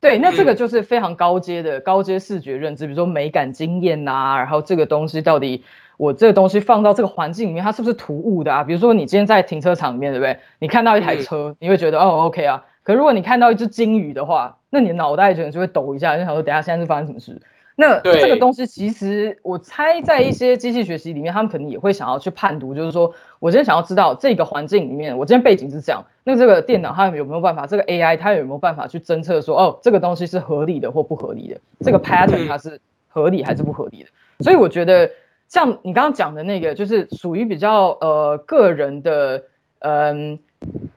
[0.00, 5.64] 对，那这个就是非常高阶的高阶视觉认知，比如说美感经验呐，然后这个东西到底
[5.96, 8.62] 我这个东西放到这个环境里面，它是不是突兀的啊？
[8.62, 10.38] 比如说你今天在停车场里面，对不对？
[10.60, 12.64] 你看到一台车，你会觉得哦，OK 啊。
[12.84, 17.40] 可如果你看到一只金鱼的话，那你的脑袋可能就会抖一下，就想说等下现在是发生什么事。
[17.80, 34.08] 那这个东西其实我猜在一些机器学习里面，他们可能也会想要去判读，就是说我今天想要知道这个环境里面，我今天背景是这样，那这个电脑它有没有办法，这个 AI 它有没有办法去侦测说，哦，这个东西是合理的或不合理的，这个 pattern 它是合理还是不合理的？
[34.40, 35.08] 所以我觉得
[35.46, 39.44] 像你刚刚讲的那个，就是属于比较呃个人的，
[39.78, 40.40] 嗯。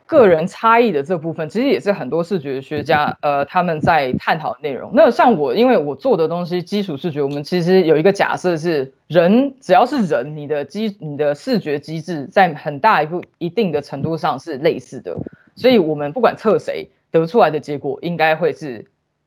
[0.05, 4.91] 个人差异的这部分，其实也是很多视觉学家呃他们在探讨的内容。
[4.93, 15.15] 那像我，因为我做的东西基础视觉，我们其实有一个假设是，人只要是人，你的机你的视觉机制在很大一部一定的程度上是类似的，
[15.55, 18.85] 所以我们不管测谁得出来的结果应该会是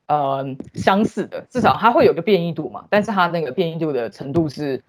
[0.09, 0.45] 呃
[0.75, 4.83] 相似的，至少它会有个变异度嘛，但是它那个变异度的程度是。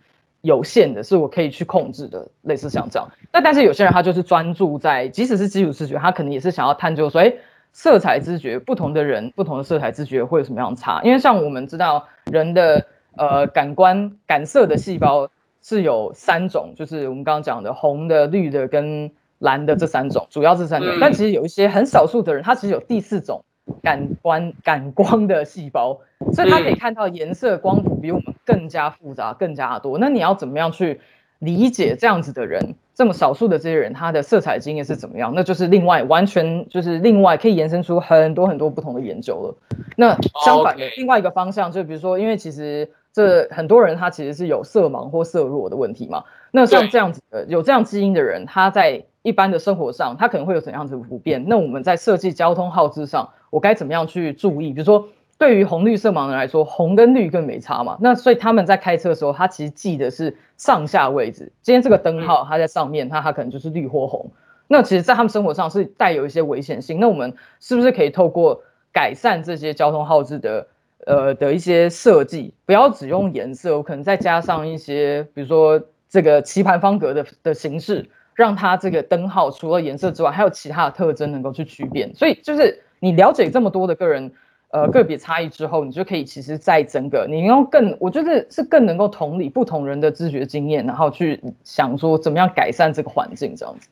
[0.46, 3.10] 有限的是我可以去控制的，类似像这样。
[3.34, 7.34] 那但是有些人他就是专注在，即使是基础视觉，他可能也是想要探究说，哎，
[7.74, 11.02] 色彩知觉，不同的人不同的色彩知觉会有什么样差？
[11.04, 12.86] 因为像我们知道人的
[13.18, 15.28] 呃感官感色的细胞
[15.62, 20.98] 是有三种，就是我们刚刚讲的红的、绿的跟蓝的这三种，主要这三种。
[21.02, 23.44] 但其实有一些很少数的人，他其实有第四种
[23.82, 25.99] 感官感光的细胞，
[26.34, 29.97] 所以它可以看到颜色光谱比我们更加复杂、更加多。
[29.97, 30.99] 那你要怎么样去
[31.39, 32.75] 理解这样子的人？
[32.93, 35.34] 这么少数的这些人，他的色彩经验是怎么样？
[35.36, 39.78] 那就是另外完全就是另外可以延伸出很多很多不同的研究了。
[39.97, 46.25] 那相反，另外一个方向就比如说，因为其实这很多人他其实是有色盲或色弱的问题嘛。
[46.51, 51.47] 那像这样子的有这样基因的人，他在一般的生活上，他可能会有怎样子不便？
[51.47, 54.73] 那我们在设计交通号志上，我该怎么样去注意？
[54.73, 55.08] 比如说。
[55.38, 57.97] 对于红绿色盲人来说，红跟绿更没差嘛。
[57.99, 61.51] 那所以他们在开车的时候，他其实记的是上下位置。
[61.62, 64.32] 今天这个灯号它在上面，它它可能就是绿或红。
[64.69, 67.01] 那其实，在他们生活上是带有一些危险性。
[67.01, 68.62] 那我们是不是可以透过
[68.93, 70.65] 改善这些交通号志的
[71.06, 82.12] 呃的一些设计，不要只用颜色，我可能再加上一些，比如说这个棋盘方格的的形式，让它这个灯号除了颜色之外，还有其他的特征能够去区别。
[82.13, 84.32] 所以就是你了解这么多的个人。
[84.72, 93.88] 呃，个别差异之后，你就可以其实在整个，你要更，我觉得是更能够同理不同人的知觉经验，然后去想说怎么样改善这个环境这样子。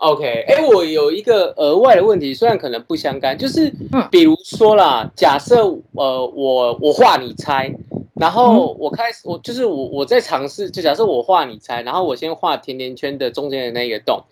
[0.00, 3.72] OK，哎，我有一个额外的问题，虽然可能不相干，就是
[4.10, 7.72] 比如说啦，假设呃我我画你猜，
[8.14, 14.22] 然后我开始我就是我我在尝试，就假设我画你猜，然后我先画甜甜圈的中间的那个洞，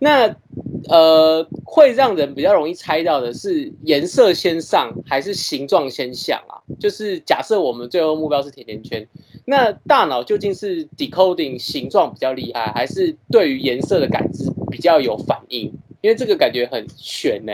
[0.00, 0.34] 那。
[0.88, 6.62] 呃，会让人比较容易猜到的是颜色先上还是形状先下啊？
[6.78, 9.08] 就是假设我们最后目标是甜甜圈，
[9.46, 15.72] 那大脑究竟是 decoding 形状比较厉害，还是对于颜色的感知比较有反应？
[16.02, 17.52] 因为这个感觉很悬呢。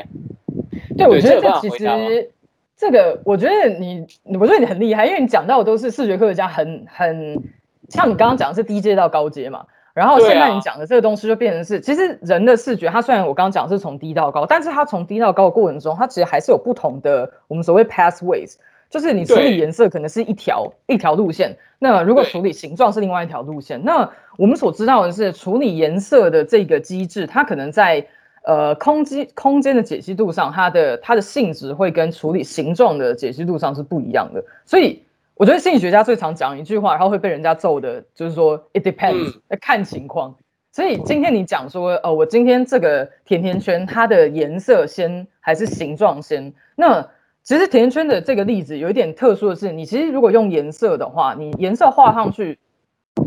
[0.97, 2.31] 对，我觉得这其实
[2.77, 7.41] 这个，我觉得你，我觉得你很厉害，因为你讲到的都是视觉科学家，很很
[7.89, 9.65] 像你刚刚讲的是低阶到高阶嘛。
[9.95, 18.55] 然后现在你讲的这个东西就变成是，其实人的视觉，它虽然我刚刚讲是从低到高，但是它从低到高的过程中，它其实还是有不同的我们所谓 pathways，
[18.93, 23.83] 就是你处理颜色可能是一条一条路线，那如果处理形状是另外一条路线。
[23.83, 28.07] 那我们所知道的是，处理颜色的这个机制，它可能在
[28.45, 35.03] 呃空间空间的解析度上，它的它的性质会跟处理形状的解析度上是不一样的，所以。
[35.35, 40.33] 我觉得心理学家最常讲一句话，然后会被人家揍的，就是说 “it depends”，看情况。
[40.71, 46.53] 所以今天你讲说，呃，我今天这个甜甜圈，它的颜色先还是形状先？
[46.77, 47.09] 那
[47.43, 52.59] 其实甜甜圈的这个例子有一点特殊的是，你其实如果用颜色的话，你颜色画上去，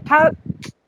[0.05, 0.31] 它。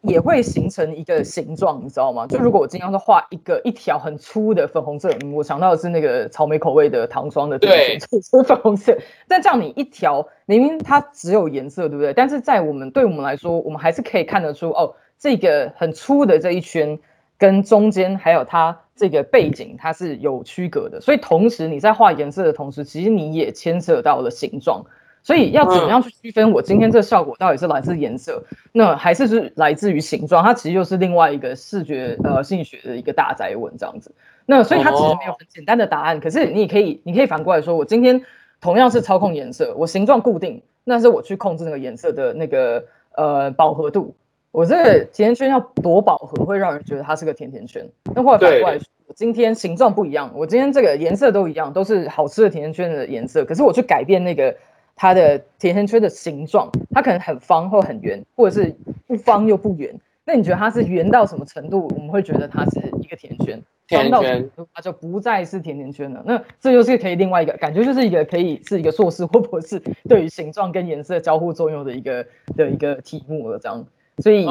[0.03, 2.25] 也会形成一个形状，你知道吗？
[2.27, 8.97] 就如果我今天要画一个一条很粗的粉红色，我想到的是那个草莓口味的糖霜的，对， 是粉红色。
[9.27, 12.13] 但这样你一条明明它只有颜色，对不对？
[12.13, 16.97] 但是在我们对我们来说，我们还是可以看得出，哦，这个很粗的这一圈
[17.37, 20.99] 跟中间还有它这个背景，它是有区隔的。
[20.99, 24.83] 所以同时你在画颜色的同时，其实你也牵涉到了形状。
[25.23, 30.41] 所以要怎么样去区分我今天这个效果到底是来自颜色，那还是是来自于形状？
[30.41, 34.09] 它其实又是另外一个视觉呃心理学的一个大宅问这样子。
[34.45, 36.17] 那所以它其实没有很简单的答案。
[36.21, 38.23] 可是你也可以，你可以反过来说，我今天
[38.61, 42.85] 同样是操控颜色，我形状固定，那是我去控制那个颜色的那个
[43.17, 44.15] 呃饱和度。
[44.57, 47.87] 我这个甜甜圈要多饱和，会让人觉得它是个甜甜圈。
[48.15, 54.55] 那或者反过来说，我今天形状不一样，我今天这个颜色都一样，都是好吃的甜甜圈的颜色，可是我去改变那个。
[54.99, 59.95] 它的甜甜圈的形状，它可能很方或很圆，或者是不方又不圆。
[60.25, 63.63] 那你觉得它是圆到什么程度，我们会觉得它是一个甜甜圈？
[63.87, 66.23] 甜甜圈它就不再是甜甜圈了。
[66.25, 73.59] 那这就是可以另外一个感觉，就是一个可以是一个硕士或博士对于形状跟颜色交互作用的一个的一个题目了。
[73.59, 73.85] 这样，
[74.17, 74.45] 所以。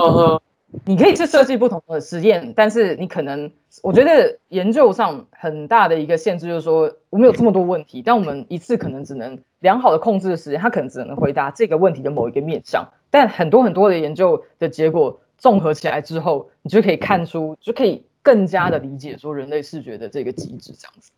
[0.85, 3.51] 你可以去设计不同的实验，但是你可能，
[3.83, 12.87] 我觉得研究上很大的一个限制就是说，我们有这么多问题，但我们一次可能只能良好的控制的时间，它可能只能回答这个问题的某一个面向。
[13.11, 21.13] 但很多很多的研究的结果综合起来之后，你就可以看出，就可以更加的理解说人类视觉的这个机制这样子。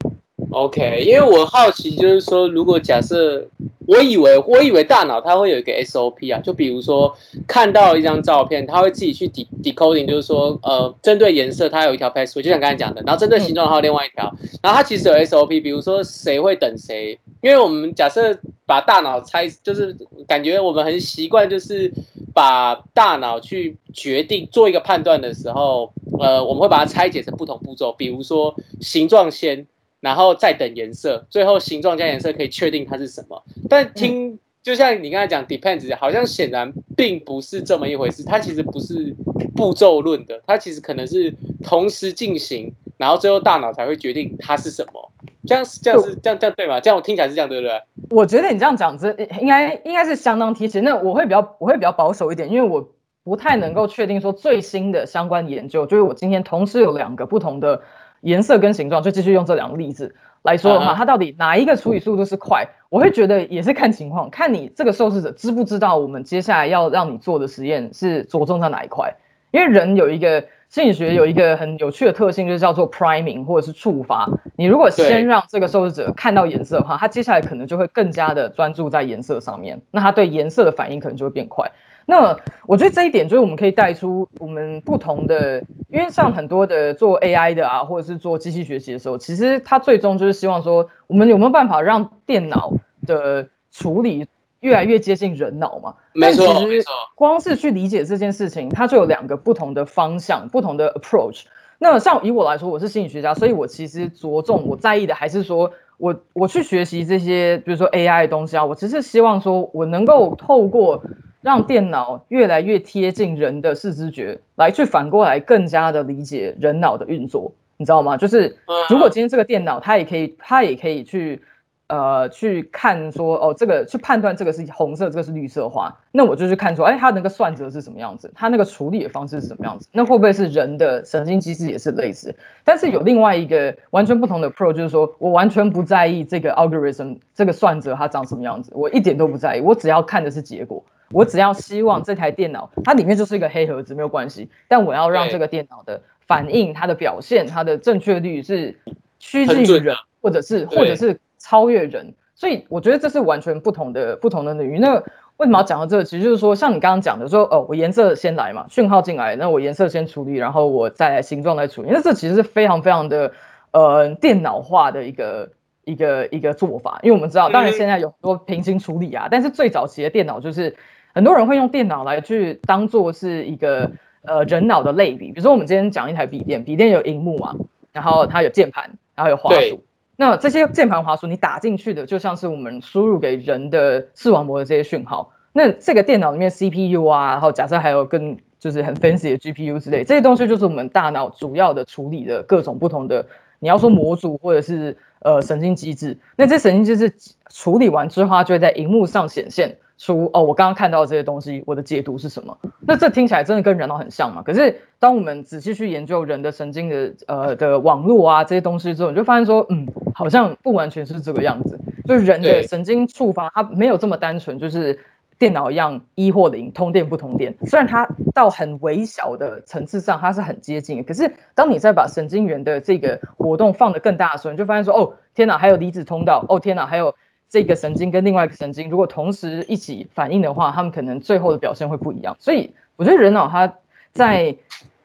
[0.51, 3.47] OK，因为我好奇，就是说，如果假设，
[3.87, 7.15] 我以为，我以为大脑它会有一个 SOP 啊，就比如说
[7.47, 19.95] 看到一张照片，它会自己去 decoding，就是说，呃，针对颜色它有一条 pathway，就像刚才讲的，然后针对形状还有另外一条，然后它其实有 SOP，比如说谁会等谁，因为我们假设把大脑拆，就是
[20.27, 21.93] 感觉我们很习惯，就是
[22.33, 29.67] 把大脑去决定做一个判断的时候，呃，我们会把它拆解成不同步骤，比如说形状先。
[30.01, 33.43] 然后再等颜色，最后形状加颜色可以确定它是什么。
[33.69, 38.23] 但听就像你刚才讲 depends，好像显然并不是这么一回事。
[38.23, 39.15] 它其实不是
[39.57, 45.13] 步骤论的，它其实可能是同时进行，然后最后大脑才会决定它是什么。
[45.47, 46.79] 这样是这样是这样这样对吗？
[46.81, 47.81] 这样我听起来是这样，对不对？
[48.11, 50.81] 我觉得你这样讲，这应该应该是相当贴切。
[50.81, 52.87] 那我会比较我会比较保守一点，因为我
[53.25, 57.81] 不太能够确定说最新的相关研究，就是我今天同时有两个不同的
[58.21, 60.15] 颜色跟形状，就继续用这两个例子。
[60.43, 62.67] 来说的话，它到底哪一个处理速度是快？
[62.89, 69.13] 我会觉得也是看情况，看你这个受试者知不知道我们接下来要让你做的实验是着重在哪一块。
[69.51, 74.29] 因为人有一个心理学有一个很有趣的特性，就是叫做 priming 或者是触发。
[74.57, 81.71] 你如果先让这个受试者看到颜色的话，他接下来可能就会更加的专注在颜色上面，那他对颜色的反应可能就会变快。
[82.11, 82.35] 那
[82.65, 92.73] 我觉得这一点就是我们可以带出我们不同的，因为像很多的做 AI 的啊，或者是做机器学习的时候，其实它最终就是希望说，我们有没有办法让电脑
[93.07, 94.27] 的处理
[94.61, 95.95] 越来越接近人脑嘛？
[96.15, 96.91] 没错，没错。
[97.15, 101.43] 光是去理解这件事情，它就有两个不同的方向，不同的 approach。
[101.79, 111.03] 那像以我来说，我是心理学家，所以我其实着重我在意的还是说，我我去学习这些，比如说 AI 的东西啊，我只是希望说我能够透过。
[111.49, 118.19] 让电脑越来越贴近人的视知觉，来去反过来更加的理解人脑的运作，你知道吗？
[118.19, 118.55] 就是
[118.91, 121.41] 如果今天这个电脑它也可以，它也可以去
[121.87, 132.37] 呃去看说哦，这个去判断这个是红色，这个是绿色花，那我就去看说，哎，它那个算则是什么样子，它那个处理的方式是什么样子，那会不会是人的神经机制也是类似？
[132.63, 140.85] 但是有另外一个完全不同的 pro，就是说我完全不在意这个 algorithm 这个算则它长什么样子，我一点都不在意，我只要看的是结果。
[141.11, 144.49] 我只要希望这台电脑，它里面就是一个黑盒子，没有关系。
[144.69, 148.79] 但我要让这个电脑的反应、它的表现、它的正确率是
[149.19, 152.15] 趋近于人，或者是或者是超越人。
[152.35, 154.79] 所以我觉得这是完全不同的不同的领域。
[154.79, 154.95] 那
[155.39, 156.05] 为什么要讲到这个？
[156.05, 161.89] 其实就是说，像你刚刚讲的，说哦，我颜色先来嘛，讯号进来，那我颜色先处理，然后我再来形状再处理。
[161.91, 163.33] 那这其实是非常非常的
[163.73, 165.51] 呃电脑化的一个。
[165.85, 170.77] 一个一个做法，因为我们知道，当然现在有很多平行处理啊，但是最早期的电脑就是
[171.19, 173.91] 很多人会用电脑来去当做是一个
[174.23, 175.33] 呃人脑的类比。
[175.33, 177.57] 比如说我们今天讲一台笔电，笔电有荧幕嘛，
[177.91, 179.83] 然后它有键盘，然后有滑鼠。
[180.15, 185.33] 那这些键盘、滑鼠你打进去的，就像是我们输入给人的视网膜的这些讯号。
[185.53, 193.27] 那这个电脑里面 CPU 啊，然后假设还有更就是很 fancy 的 GPU 之类，这些东西就是我们大脑主要的处理的各种不同的。
[193.59, 197.13] 你要说模组或者是呃神经机制，那这神经机制
[197.51, 202.57] 处理完之后，它就会在荧幕上显现出哦，我刚刚看到这些东西，我的解读是什么？
[202.81, 204.43] 那这听起来真的跟人脑很像嘛？
[204.43, 214.99] 可是当我们仔细去研究人的神经的呃的网络啊这些东西之后，你就发现说，嗯，好像不完全是这个样子，就是人的神经触发它没有这么单纯，就是。
[215.41, 217.57] 电脑一样一或零，通电不通电。
[217.65, 227.15] 虽然它到很微小的层次上，它是很接近，可是当你再把神经元的这个活动放得更大的时候，你就发现说，哦，天哪，还有离子通道，哦，天哪，还有
[227.49, 232.37] 这个神经跟另外一个神经，如果同时一起反应的话，他们可能最后的表现会不一样。
[232.39, 233.75] 所以我觉得人脑它
[234.13, 234.57] 在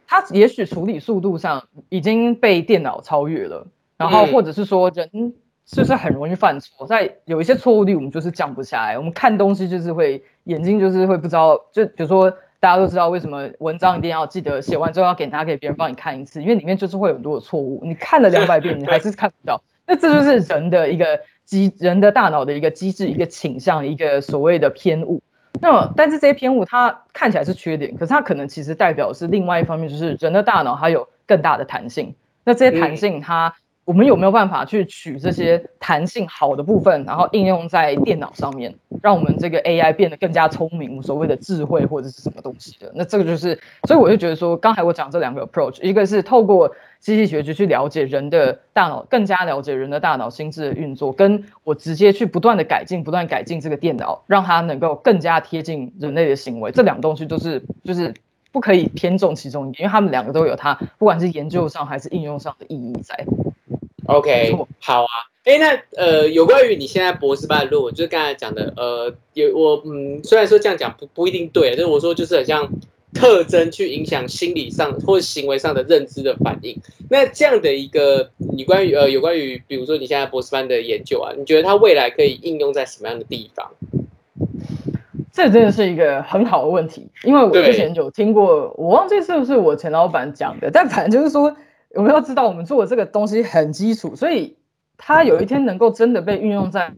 [0.08, 3.68] 它也许处理速度上已经被电脑超越了，
[3.98, 5.34] 然后或者是说人。
[5.66, 6.86] 是不是很容易犯错？
[6.86, 8.98] 在有一些错误率，我们就是降不下来。
[8.98, 12.30] 我们看东西就是会眼睛就是会不知道，就比如说
[12.60, 17.80] 大家都知道为什么文章一定要记得写完之后要给拿给别人帮你看一次，因为里面就是会有很多的错误。
[17.82, 19.64] 你看了两百遍，你还是看不到。
[19.88, 25.22] 那这就是人的一个机，人的大脑的一个机制，一个倾向，一个所谓的偏误。
[25.62, 32.16] 那么，但是这些偏误它看起来是缺点，可是它可能其实代表是另外一方面，就是人的大脑它有更大的弹性。
[32.44, 33.54] 那这些弹性它。
[33.86, 42.90] 我们有没有办法去取这些弹性好的部分，然后应用在电脑上面，让我们这个 AI 变得更加聪明，所谓的智慧或者是什么东西的？
[42.96, 58.14] 那这个就是，所以我就觉得说，刚才我讲这两个 approach，一个是透过机器学习去了解人的大脑，更加了解人的大脑心智的运作，跟我直接去不断的改进，不断改进这个电脑，让它能够更加贴近人类的行为，这两东西都是就是
[58.54, 63.26] 不可以偏重其中一点，因为他们两个都有它不管是研究上还是应用上的意义在。
[64.06, 65.10] OK，好啊。
[65.46, 72.70] 哎，那呃，有关于你现在博士班的论文，就是刚才讲的，呃，有我嗯，虽然说这样讲不不一定对，但是我说就是很像
[73.14, 76.80] 特征去影响心理上或者行为上的认知的反应。
[77.10, 83.70] 那这样的一个，你关于呃有关于，比如说你现在博士班的研究啊，你觉得它未来可以应用在什么样的地方？
[85.34, 91.54] 这真的是一个很好的问题，因为我之前有听过，我忘记是不是我前老板讲的，但反正就是说。
[91.94, 94.56] 我们要知道，我们做的这个东西很基础，所以
[94.98, 96.92] 它有一天能够真的被运用在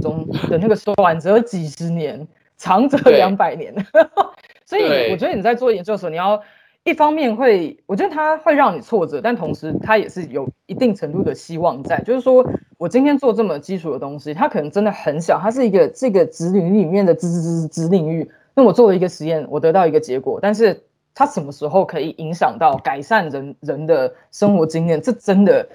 [0.00, 2.26] 中的那个短则几十年，
[2.56, 3.74] 长则两百年。
[4.64, 6.40] 所以我觉得你在做研究的时候，你要
[6.84, 18.30] 一方面会，我觉得它会让你挫折，但同时它也是有一定程度的希望在，就是说我今天做这么基础的东西，它可能真的很小，它是一个这个子领域里面的子子子子领域。
[18.54, 20.80] 那我做了一个实验，我得到一个结果，但是
[21.18, 25.66] 它什么时候可以影响到改善人人的生活经验，这真的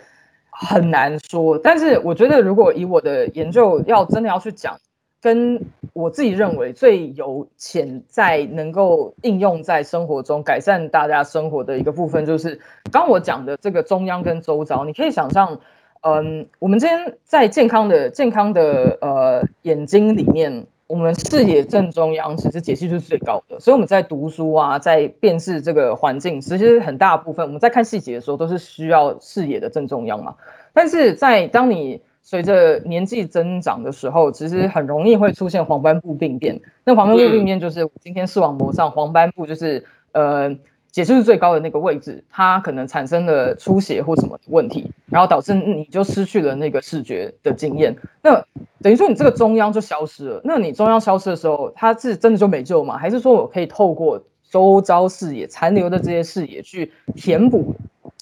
[0.51, 1.57] 很难说。
[1.57, 4.77] 但是我觉得，如果以我的研究要真的要去讲，
[5.19, 5.59] 跟
[5.93, 12.59] 我自己认为最有潜在能够应用在生活中改善大家生活的一个部分，就是
[12.91, 15.59] 刚我讲的这个中央跟周遭，你可以想象，
[16.01, 20.67] 嗯，我们今天在健康的健康的呃眼睛里面。
[20.91, 30.35] 我们视野正中央，其实解析度是最高的，所以我们在读书啊，在辨识这个环境，其实很大部分我们在看细节的时候，都是需要视野的正中央嘛。
[30.73, 36.59] 但是在当你随着年纪增长的时候，其实很容易会出现黄斑部病变。
[36.83, 40.53] 那黄斑部病变就是今天视网膜上黄斑部，就是呃。
[40.91, 47.95] 解释度最高的那个位置，它可能产生了出血或什么问题，然后导致你就失去了那个视觉的经验。
[48.21, 48.43] 那
[48.81, 50.41] 等于说你这个中央就消失了。
[50.43, 52.97] 那你中央消失的时候，它是真的就没救吗？
[52.97, 54.21] 还是说我可以透过
[54.51, 57.73] 周遭视野残留的这些视野去填补？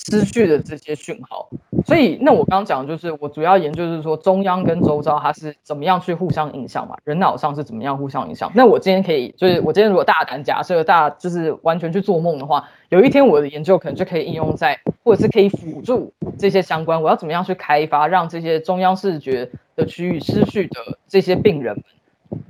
[0.10, 1.50] 失去的这些讯号，
[1.86, 8.50] 所以那我刚刚讲的就是我主要研究是说中央跟周遭它是怎么样去互相影响嘛，人脑上是怎么样互相影响。
[8.56, 21.84] 那我今天可以就是我今天如果大胆假设大就是完全去做梦的话，有一天我的研究可能就可以应用在或者是可以辅助这些相关，我要怎么样去开发让这些中央视觉的区域失去的这些病人们。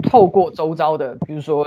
[0.04, 1.66] 透过周遭的，比如说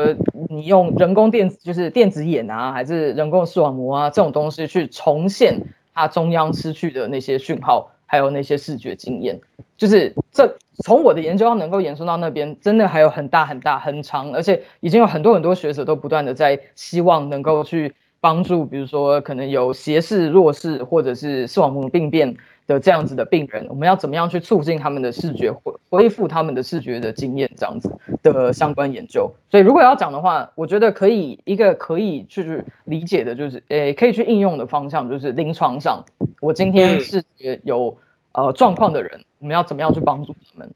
[0.49, 5.61] 你用人工电子，就是电子眼啊，还是人工视网膜啊，这种东西去重现
[5.95, 9.41] 它中央失去的那些讯号，还有那些视觉经验，
[9.77, 22.37] 就是这从我的研究能够延伸到那边，真的还有很大很大很长，而且已经有很多很多学者都不断的在希望能够去帮助，比如说可能有斜视、弱视或者是视网膜病变。
[22.67, 27.51] 的这样子的病人，我们要怎么样去促进他们的视觉恢恢复他们的视觉的经验？
[27.57, 27.91] 这样子
[28.23, 29.31] 的相关研究。
[29.51, 36.05] 所以如果要讲的话，我觉得可以一个可以去理解的，就是诶，可以去应用的方向，就是临床上，
[36.41, 37.97] 我今天视觉有
[38.33, 40.71] 呃状况的人，我们要怎么样去帮助他们？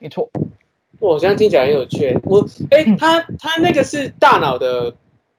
[0.00, 0.28] 没错。
[0.98, 2.18] 我这样听起来很有趣。
[2.24, 4.94] 我哎，他他那个是大脑的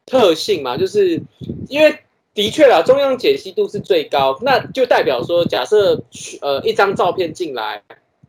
[0.06, 0.78] 特性嘛？
[0.78, 1.22] 就是
[1.70, 1.96] 因为。
[2.36, 6.04] 的确啦，中央解析度是最高，那就代表说，假设
[6.42, 7.82] 呃一张照片进来，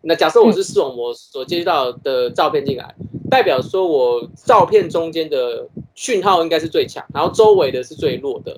[0.02, 2.94] 那假设我是视网膜所接到的照片进来，
[3.28, 8.56] 代表说我照片中间的讯号应该是最强，然后周围的是最弱的。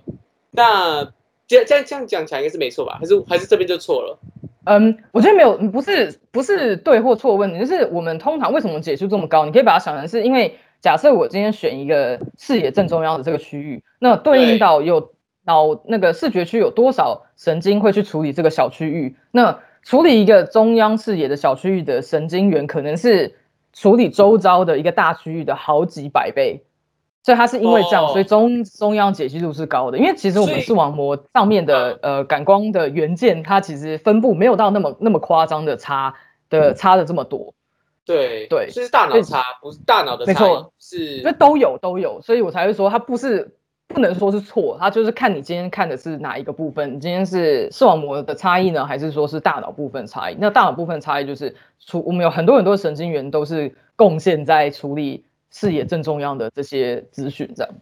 [0.51, 1.03] 那
[1.47, 2.99] 这这样这样讲起来应该是没错吧？
[3.01, 4.19] 还是还是这边就错了？
[4.65, 9.47] 嗯，我觉得没有，不是不是对或错问题，就是我们通常为什么解析度这么高？
[9.47, 15.11] 你可以把它想成是因为假设我今天选一个视野正中央的这个区域，那对应到有。
[15.49, 19.17] 脑那个视觉区有多少神经会去处理这个小区域？
[19.33, 23.35] 那处理一个中央视野的小区域的神经元，可能是
[23.73, 26.63] 处理周遭的一个大区域的好几百倍。
[27.23, 29.99] 所以它是因为这样，所以中中央解析度是高的。
[29.99, 36.15] 因为其实我们视网膜上面的呃感光的元件，它其实分布没有到那么那么夸张的差
[36.51, 37.55] 的差的这么多。
[38.05, 43.55] 对对，是大脑差，不是大脑的差，没错，是，所以都有都有，所以我才会说它不是。
[43.89, 46.95] 不能说是错，它就是看你今天看的是哪一个部分。
[46.95, 50.37] 你今天是视网膜的差异呢，还是说是大脑部分差异？
[50.39, 57.75] 那大脑部分差异就是处我们有很多很多神经元都是贡献在处理视野正中央的这些资讯，这样。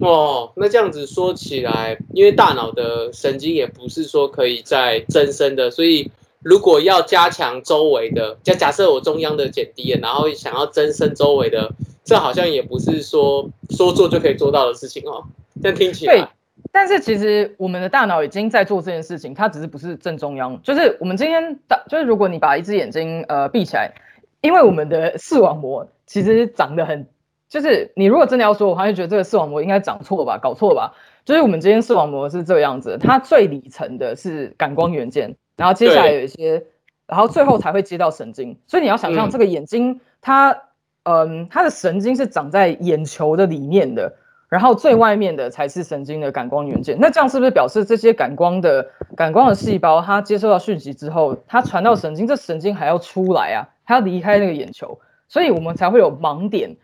[0.00, 6.10] 哦，那这样子说起来，因为大脑的神经也不是说可以再增生的，所以
[6.42, 11.70] 如果要加强周围的，假假设我中央的减低，然后想要增生周围的。
[12.10, 15.22] 这好像也不是说说做就可以做到的事情哦。
[15.62, 16.26] 这听起来，对，
[16.72, 20.60] 但是其实我们的大脑已经在做这件事情，它只是不是正中央。
[20.60, 23.92] 就是我们今天大，就是如果你把一只眼睛呃闭起来，
[24.40, 27.06] 因为我们的视网膜其实长得很，
[27.48, 30.92] 就是你如果真的要说，我好像觉得这个视网膜应该长错吧，搞错吧。
[31.24, 36.64] 就是我们今天视网膜是这个样子，它最里层的是感光元件，然后接下来有一些，
[37.06, 38.58] 然后最后才会接到神经。
[38.66, 40.64] 所以你要想象这个眼睛它。
[41.04, 44.12] 嗯，它的神经是长在眼球的里面的，
[44.48, 46.96] 然后最外面的才是神经的感光元件。
[47.00, 48.86] 那这样是不是表示这些感光的
[49.16, 56.76] 感光的细胞，它接收到讯息之后，它传到神经，这神经还要出来啊，它要离开那个眼球，所以我们才会有盲点。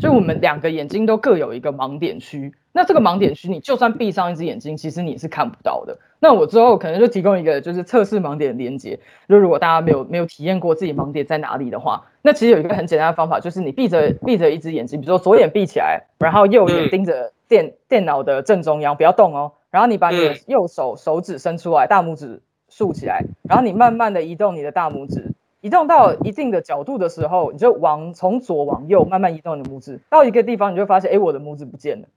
[0.00, 2.54] 就我们两个眼睛都各有一个盲点区。
[2.76, 5.96] 那这个盲点区，你就算闭上一只眼睛，其实你是看不到的。
[6.20, 19.52] 那我之后可能就提供一个就是测试盲点的连接，就如果大家没有没有体验过自己盲点在哪里的话，那其实有一个很简单的方法，就是你闭着闭着一只眼睛，比如说左眼闭起来，然后右眼盯着电电脑的正中央，不要动哦。
[19.70, 32.08] 然后你把你的右手手指伸出来，大拇指竖起来，然后你慢慢的移动你的大拇指，移动到一定的角度的时候，你就往从左往右慢慢移动你的拇指，到一个地方你就发现，哎，我的拇指不见了。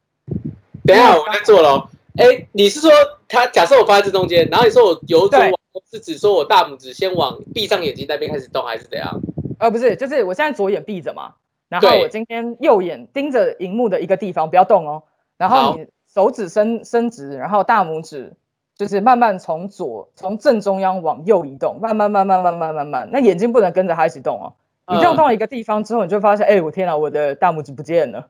[0.89, 1.87] 等一下，我在做喽。
[2.17, 2.89] 哎，你是说
[3.27, 5.57] 他假设我放在这中间，然后你说我由左往右，
[5.91, 9.21] 是指说我大拇指先往闭上眼睛那边开始动，还是怎样？
[9.59, 11.33] 呃，不是，就是我现在左眼闭着嘛，
[11.69, 15.03] 然后我今天右眼盯着荧幕的一个地方，不要动哦。
[15.37, 18.33] 然后你手指伸伸直，然后大拇指
[18.75, 23.09] 就是慢慢从左从正中央往右移动，慢慢慢慢慢慢慢慢。
[23.11, 24.53] 那眼睛不能跟着它一起动哦。
[24.91, 28.27] 你动到一个地方之后，你就发现，哎，我天哪，我的大拇指不见了。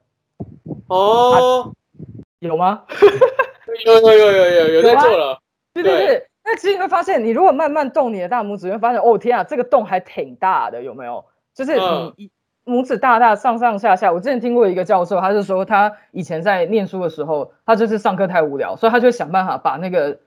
[0.87, 1.73] 哦，
[2.39, 2.83] 有吗？
[3.85, 5.39] 有有有有有有在做了。
[5.73, 11.23] 对对对，那其实你会发现，你如果慢慢动你的大拇指，你会发现，哦天啊，这个洞还挺大的，有没有？
[11.53, 11.73] 就是
[12.17, 12.29] 你
[12.65, 14.11] 拇指大大上上下下。
[14.11, 20.17] 我之前听过一个教授，他是说他以前在念书的时候，他就是上课太无聊，所以他就想办法把那个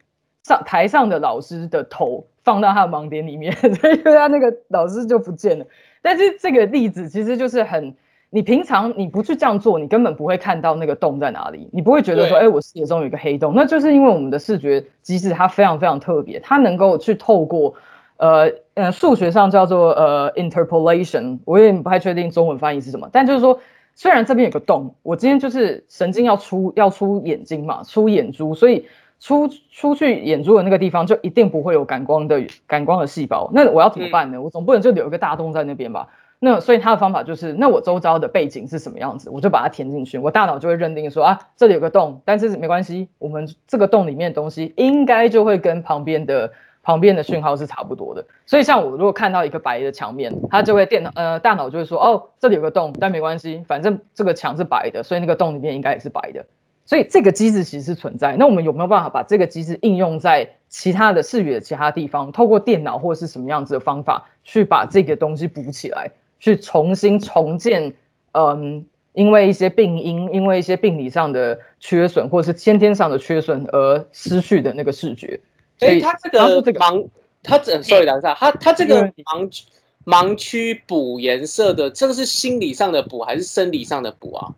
[0.45, 5.67] 上台上的老师的头放到他的盲点里面， 所以他那个老师就不见了。
[6.01, 7.97] 但是这个例子其实就是很。
[8.35, 17.75] 你平常你不去这样做，你根本不会看到那个洞在哪里，你不会觉得说，哎，我视野中有一个黑洞，那就是因为我们的视觉机制它非常非常特别，它能够去透过，
[18.17, 23.61] 呃呃，数学上叫做呃 interpolation，我也不太确定中文翻译是什么，但就是说，
[23.95, 28.87] 虽然这边有个洞，我今天就是神经要出要出眼睛嘛，出眼珠，所以
[29.21, 34.41] 出出去眼珠的那个地方就一定不会有感光的感光的细胞，那我要怎么办呢？
[34.41, 36.09] 我总不能就留一个大洞在那边吧？
[36.45, 48.27] 那所以他的方法就是，那我周遭的背景是什么样子，我就把它填进去，我大脑就会认定说啊，这里有个洞，但是没关系，我们这个洞里面的东西应该就会跟旁边的旁边的讯号是差不多的。
[48.45, 56.45] 所以像我如果看到一个白的墙面，它就会电脑呃大脑就会说哦，这里有个洞，但没关系，反正这个墙是白的，所以那个洞里面应该也是白的。
[56.85, 58.35] 所以这个机制其实是存在。
[58.37, 66.11] 那我们有没有办法把这个机制应用在其他的视觉其他地方，透过电脑或是什么样子的方法去把这个东西补起来？
[66.43, 67.95] 去重新重建，
[68.33, 75.39] 嗯，因为一些病因，因为一些病理上的缺损，或者是先天上的缺损而失去的那个视觉。
[75.79, 77.07] 所以他这个盲，
[77.45, 79.63] 他整，sorry，等一下，他他这个盲
[80.05, 84.55] 盲区补颜色的，这个是心理上的补还是生理上的补啊？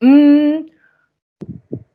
[0.00, 0.68] 嗯，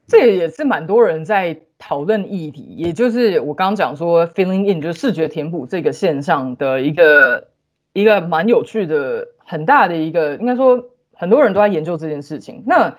[0.08, 7.50] 这也是蛮多人在讨论议题，也就是我刚刚讲说 filling in，就是视觉填补这个现象的一个。
[7.96, 10.84] 一个蛮有趣的、很大的一个，应该说
[11.14, 12.62] 很多人都在研究这件事情。
[12.68, 12.94] 那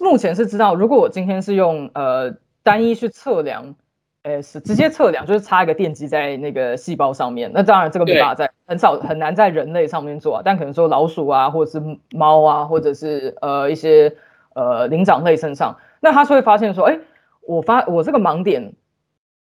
[0.00, 2.32] 目前是知道，如果我今天是用呃
[2.62, 3.74] 单一去测量，
[4.22, 11.82] 呃是直接测量，就是插一个电极在那个细胞上面，那当然这个没办法在很少很难在人类上面做啊，但可能说老鼠啊，或者是
[12.12, 14.14] 猫啊，或者是呃一些
[14.54, 16.96] 呃灵长类身上，那他是会发现说，哎，
[17.44, 18.72] 我发我这个盲点。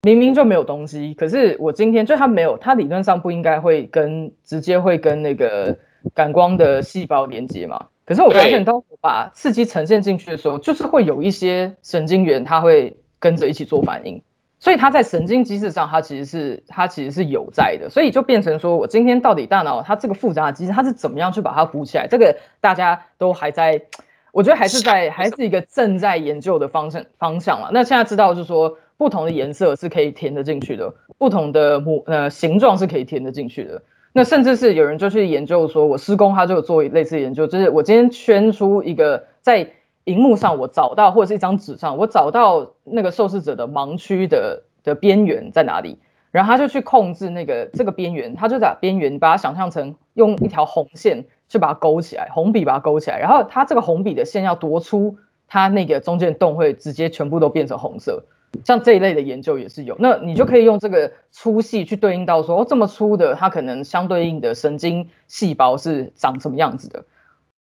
[0.06, 5.76] 明明就没有东西，可是我今天就它没有，它理论上不应该会跟直接会跟那个
[6.14, 7.84] 感光的细胞连接嘛？
[8.06, 14.22] 可是我发现，当我把刺激呈现进去的时候，就是会有一些神经元，它会跟着一起做反应，
[14.60, 22.06] 所以它在神经机制上，它其实是它其实是有在的，所以就变成说我今天到底大脑它这个复杂的机制，它是怎么样去把它补起来？
[22.06, 23.82] 这个大家都还在，
[24.32, 27.70] 我觉得还是在还是一个正在研究的方向方向嘛。
[27.74, 28.78] 那现在知道就是说。
[28.98, 33.82] 不同的颜色是可以填得进去的，不同的模呃形状是可以填得进去的。
[34.14, 39.70] 那甚至是有人就去研究说，我施工他就做类似研究，就是我今天圈出一个在
[40.06, 45.98] 荧幕上我找到，或者是一张纸上我找到那个受试者的盲区的的边缘在哪里，
[46.32, 55.18] 然后他就去控制那个这个边缘，他就把边缘把它想象成用一条红线去把它勾起来，红笔把它勾起来，然后它这个红笔的线要多粗，
[55.48, 58.24] 它那个中间洞会直接全部都变成红色。
[58.64, 67.04] 像这一类的研究也是有，那你就可以用这个粗细去对应到说，哦，这么粗的，它可能相对应的神经细胞是长什么样子的，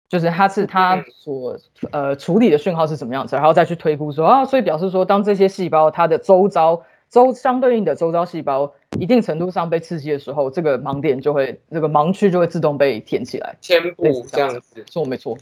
[0.09, 1.59] 就是它是它所
[1.91, 15.36] 呃处理的讯号是什么样子，然后再去推估说啊，所以表示说，当这些细胞它的周遭周相对应的周遭细胞一定程度上被刺激的时候，这个盲点就会这个盲区就会自动被填起来，填补这样子，错没错？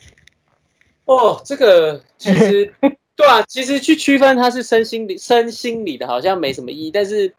[1.04, 2.72] 哦，这个其实。
[3.16, 6.90] 对啊，其实去区分它是身心理、身心理的，好像没什么意义。
[6.90, 7.32] 但是，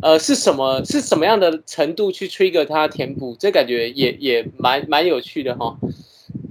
[0.00, 5.76] 呃，是什么是什么样的程度去 trigger 它填补，这感觉也也蛮蛮有趣的哈。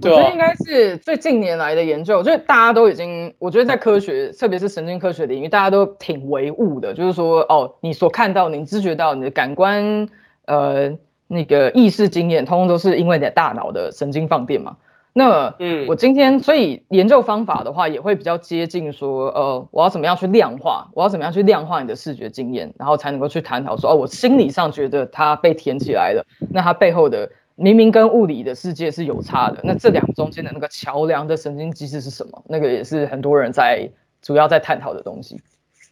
[0.00, 10.08] 我觉得应该是最近年来的研究，就是大家都已经，我觉得在科学，特别是神经科学领域，大家都挺唯物的，就是说，哦，你所看到、你知觉到、你的感官，
[10.46, 14.76] 呃，那个意识经验，通通都是因为你的大脑的神经放电嘛。
[15.18, 27.28] 那，嗯，我今天所以研究方法的话，也会比较接近说，呃，我要怎么样去量化，我要怎么样去量化你的视觉经验，然后才能够去探讨说，哦，我心理上觉得它被填起来了，那它背后的。
[27.60, 32.40] 明明跟物理的世界是有差的，那这两中间的那个桥梁的神经机制是什么？
[32.46, 33.90] 那个也是很多人在
[34.22, 35.40] 主要在探讨的东西。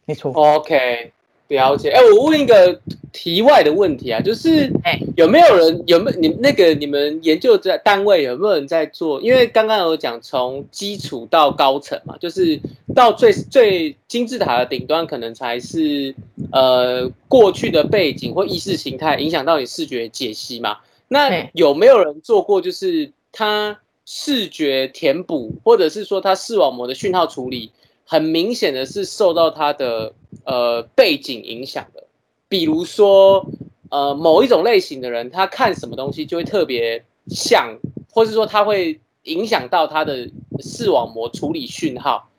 [0.04, 0.30] 没错。
[0.32, 1.10] OK，
[1.48, 1.90] 了解。
[1.90, 2.80] 哎，我问一个
[3.12, 9.20] 题外的问题啊，就是哎，有没有人有没有你那个你们研究在单位有没有人在做？
[9.22, 12.60] 因为刚刚有讲从基础到高层嘛，就是
[12.94, 16.14] 到最最金字塔的顶端，可能才是
[16.52, 20.78] 呃过去的背景或意识形态影响到你视觉解析嘛。
[21.08, 22.60] 那有没有人做过？
[22.60, 27.70] 就是他视觉填补，或者是说他视网膜的讯号处理，
[28.04, 30.12] 很明显的是受到他的
[30.46, 32.04] 呃背景影响的。
[32.48, 33.44] 比如说，
[33.90, 37.76] 呃，某一种类型的人，他看什么东西就会特别像，
[38.10, 40.30] 或是说他会影响到他的
[40.60, 42.30] 视网膜处理讯号。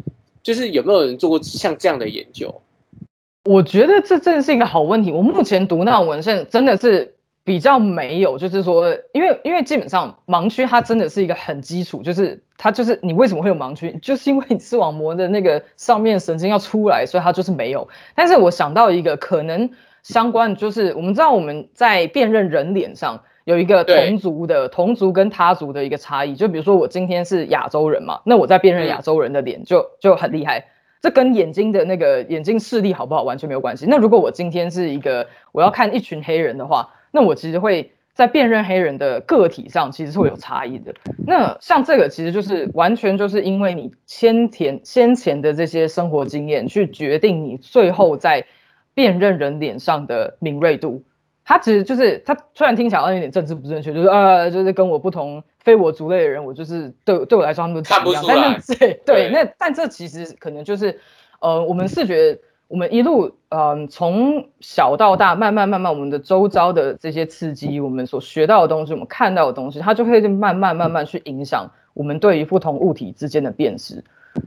[0.41, 2.61] 就是有没有人做过像这样的研究？
[3.45, 5.11] 我觉得这真的是一个好问题。
[5.11, 7.13] 我目前读那文献真的是。
[7.47, 17.87] 比较没有，就是说，因为因为基本上盲区它真的是一个很基础，就是它就是你为什么会有盲区， 就是因为你视网膜的那个上面神经要出来，所以它就是没有。
[18.15, 19.69] 但是我想到一个可能
[20.01, 30.65] 相关，就是我们知道我们在辨认人脸上有一个同族的同族跟他族的一个差异，就比如说我今天是亚洲人嘛，那我在辨认亚洲人的脸就就很厉害，
[31.01, 33.85] 这跟眼睛的那个眼睛视力好不好完全没有关系。
[33.87, 36.89] 那如果我今天是一个我要看一群黑人的话。
[37.09, 40.91] 那我其实会在辨认黑人的个体上，其实是会有差异的。
[41.27, 48.43] 那像这个，其实就是完全就是因为你先前先前的这些生活经验，去决定你最后在
[48.95, 51.03] 辨认人脸上的敏锐度。
[51.45, 58.59] 它其实就是它虽然听起来有点政治不正确，就是呃，就是跟我不同非我族类的人，我就是对对我来说他们都看不出来。
[58.79, 60.99] 对对，那但这其实可能就是
[61.39, 62.39] 呃，我们视觉。
[62.67, 74.03] 我们一路，嗯，从小到大，慢慢慢慢，我们的周遭的这些刺激，我们所学到的东西，我们看到的东西，它就会慢慢慢慢去影响我们对于不同物体之间的辨识。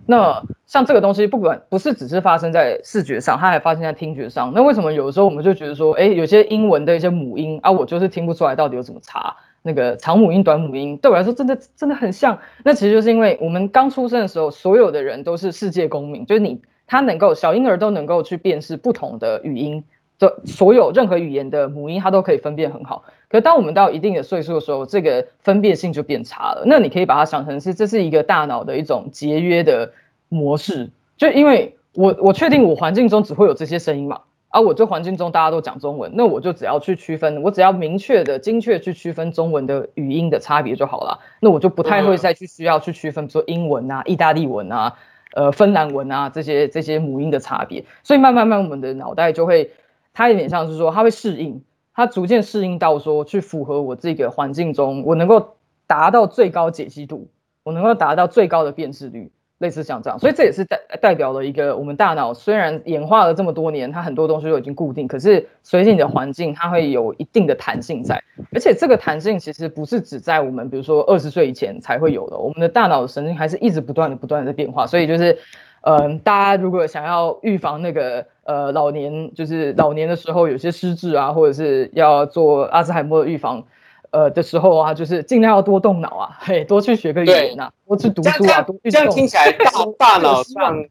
[0.06, 4.52] 那像这个东西，不管不是只是发生在视觉上，它还发生在听觉上。
[4.54, 9.34] 那为什么有的时候我们就觉得说，哎，有些英文的一些母音啊，我就是听不出来到底有什么差？
[9.62, 12.38] 那个长母音、短母音，对我来说真的真的很像。
[12.64, 16.60] 那其实就是因为我们刚出生的时候，所有的人都是世界公民，就是你。
[16.90, 19.84] 它能够小婴儿都能够去辨识不同的语音
[20.18, 23.04] 的所有任何语言的母音，它都可以分辨很好。
[23.28, 26.64] 可是当我们到一定的岁数的时候，这个分辨性就变差了。
[26.66, 29.92] 那你可以把它想成是这是一个大脑的一种节约的
[30.28, 41.20] 模式，就因为我我确定我环境中只会有这些声音嘛，而我这环境中大家都讲中文，那我就只要去区分，我只要明确的、精确去区分中文的语音的差别就好了。
[41.40, 44.92] 那我就不太会再去需要去区分，说英文啊、意大利文啊。
[45.34, 49.70] 呃，芬兰文啊，这些这些母音的差别，所以慢慢慢，我们的脑袋就会，
[50.12, 51.62] 它有点像是说，它会适应，
[51.94, 55.56] 它逐渐适应到说，去符合我这个环境中，我能够
[55.86, 57.28] 达到最高解析度，
[57.62, 59.30] 我能够达到最高的辨识率。
[59.60, 68.22] 类似像这样，所以这也是代代表了一个我们大脑虽然演化了这么多年，它很多东西都已经固定，可是随着你的环境，它会有一定的弹性在，
[68.54, 75.38] 而且这个弹性其实不是只在我们比如说二十岁以前才会有的，我们的大脑神经还是一直不断的不断的变化，所以就是，
[75.82, 83.62] 嗯，大家如果想要预防那个呃老年就是老年的时候有些失智啊，或者是要做阿兹海默的预防。
[84.10, 90.84] 呃的时候啊，就是尽量要多动脑啊，嘿，多去学个语言啊，多去读书啊，多这样听起来大 大脑上，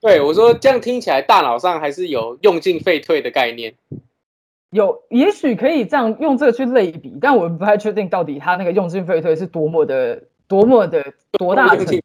[0.00, 3.74] 对我说这样听起来大脑上还是有用进废退的概念，
[4.70, 12.00] 有也许可以这样用这个去类比，但我不太确定到底它那个用进废退是多么的多么的多大程度的，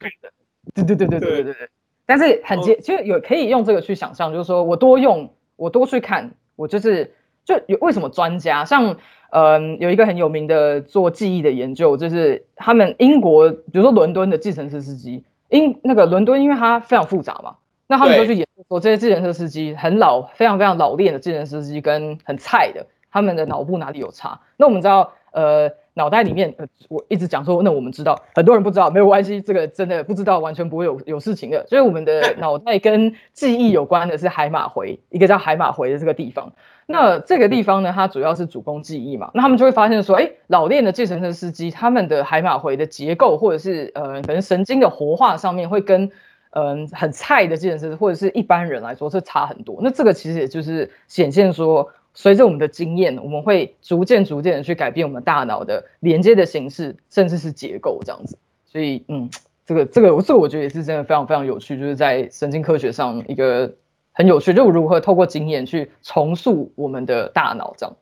[0.73, 1.69] 对对对对对对对对，
[2.05, 7.13] 但是很接，其实有可以用这个去想象，就是说我多用，我多去看，我就是
[7.45, 8.65] 就有为什么专家？
[8.65, 8.97] 像。
[9.31, 17.55] 嗯，有一个很有名的做记忆的研究，就是他们英国，比如说伦敦的计程车司机，英那个伦敦，因为它非常复杂嘛，
[17.87, 24.37] 那他们就去研究说这些计程车司机很老，非常非常老练的计程车司机跟很菜的，他们的脑部哪里有差？
[24.57, 31.65] 那我们知道，呃，脑袋里面，呃，我一直讲说，那我们知道，很多人不知道，没有关系，这个真的不知道，完全不会有有事情的。
[31.67, 36.51] 所以我们的 脑袋跟记忆有关的是海马回，一个叫海马回的这个地方。
[36.85, 39.31] 那这个地方呢，它主要是主攻记忆嘛。
[39.33, 46.09] 那他们就会发现说，哎，老练的计程车司机，他们的海马回的结构，或者是呃，可能神经的活化上面，会跟
[46.51, 49.79] 嗯很菜的计程车或者是一般人来说是差很多。
[49.81, 51.89] 那这个其实也就是显现说。
[52.13, 58.37] 随着我们的经验，我们会逐渐、逐渐的去改变我们大脑的连接的形式，甚至是结构这样子。
[58.65, 59.29] 所以，嗯，
[59.65, 63.73] 这个、这个，这个我觉得也是真的非常非常有趣，就是在神经科学上一个
[64.11, 67.95] 很有趣，就如何透过经验去重塑我们的大脑这样。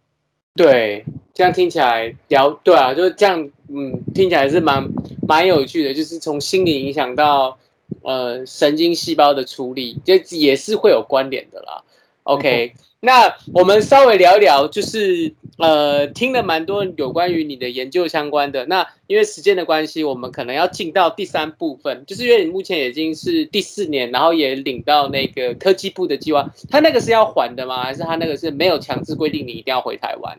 [0.56, 4.88] 对，这样听起来聊对啊，就是这样，嗯，听起来是蛮
[5.28, 7.58] 蛮有趣的，就是从心理影响到
[8.02, 11.84] 呃神经细胞的处理，这也是会有关联的啦。
[12.24, 12.74] OK。
[13.02, 18.66] 那我们稍微聊一聊，就是呃，听了蛮多有关于你的研究相关的。
[18.66, 27.84] 那因为时间的关系，我们可能要进到第三部分，就是因为你目前已经是第四年，然后也领到那个科技部的计划，他那个是要还的吗？
[27.84, 30.38] 还是他那个是没有强制规定你一定要回台湾？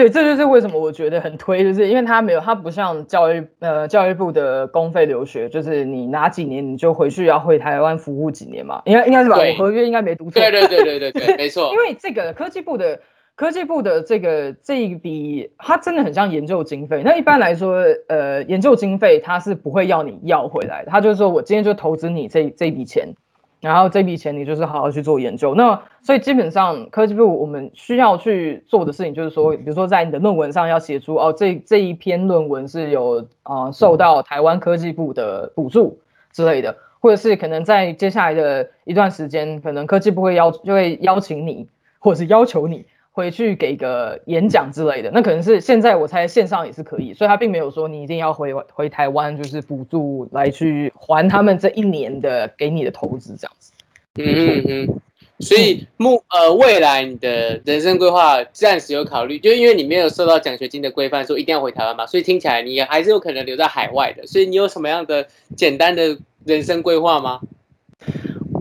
[0.00, 9.36] 对，这就是为什么我觉得很推，就是因为它没有，它不像教育呃教育部的公费留学，就是你哪几年你就回去要回台湾服务几年嘛，应该应该是吧？
[9.36, 10.40] 我合约应该没读错。
[10.40, 11.70] 对对对对对对， 没错。
[11.74, 12.98] 因为这个科技部的
[13.36, 17.02] 科技部的这个这一笔，它真的很像研究经费。
[17.04, 23.14] 那一般来说，呃，研究经费它是不会要你要回来的，他就是说我今天就投资你这这笔钱。
[23.60, 35.98] 然后这笔钱你就是好好去做研究，那所以基本上科技部我们需要去做的事情就是说，比如说在你的论文上要写出哦，这这一篇论文是有啊受到台湾科技部的补助
[36.32, 42.86] 之类的，或者是可能在接下来的一段时间，可能科技部会邀就会邀请你，或者是要求你。
[43.20, 53.72] 回去给个演讲之类的，那可能是现在我猜线上也是可以，所以他并没有说你一定要回回台湾，就是补助来去还他们这一年的给你的投资这样子。
[54.16, 55.00] 嗯嗯嗯。
[55.40, 64.26] 所以目呃未来你的人生规划暂时有考虑，就因为你没有受到奖学金的规范，说一定要回台湾嘛，所以听起来你还是有可能留在海外的。
[64.26, 66.16] 所以你有什么样的简单的
[66.46, 67.40] 人生规划吗？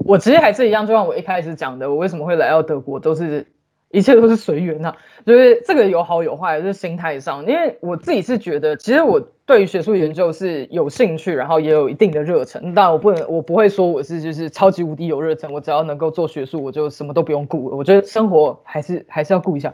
[0.06, 3.48] 我其实还是一样，就像我一开始讲的，我为什么会来到德国，都是。
[3.92, 4.94] 一切都是随缘呐，
[5.26, 7.46] 就是这个有好有坏，就是心态上。
[7.46, 12.74] 因为我自己是觉得，其实我对于学术研究是有兴趣，然后也有一定的热忱。
[12.76, 15.52] 但我不能，我不会说我是就是超级无敌有热忱。
[15.52, 17.66] 我只要能够做学术，我就什么都不用顾。
[17.76, 19.74] 我觉得生活还是还是要顾一下。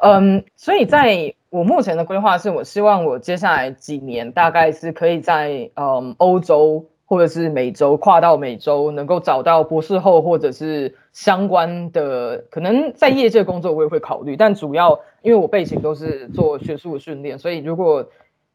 [0.00, 6.84] 嗯，所以在我目前的规划是，我希望我接下来几年大概是可以在嗯欧洲。
[7.06, 18.04] 或者是美洲跨到美洲，能够找到博士后或者是相关的，可能在业界工作我也会考虑，但主要因为我背景都是做学术训练，所以如果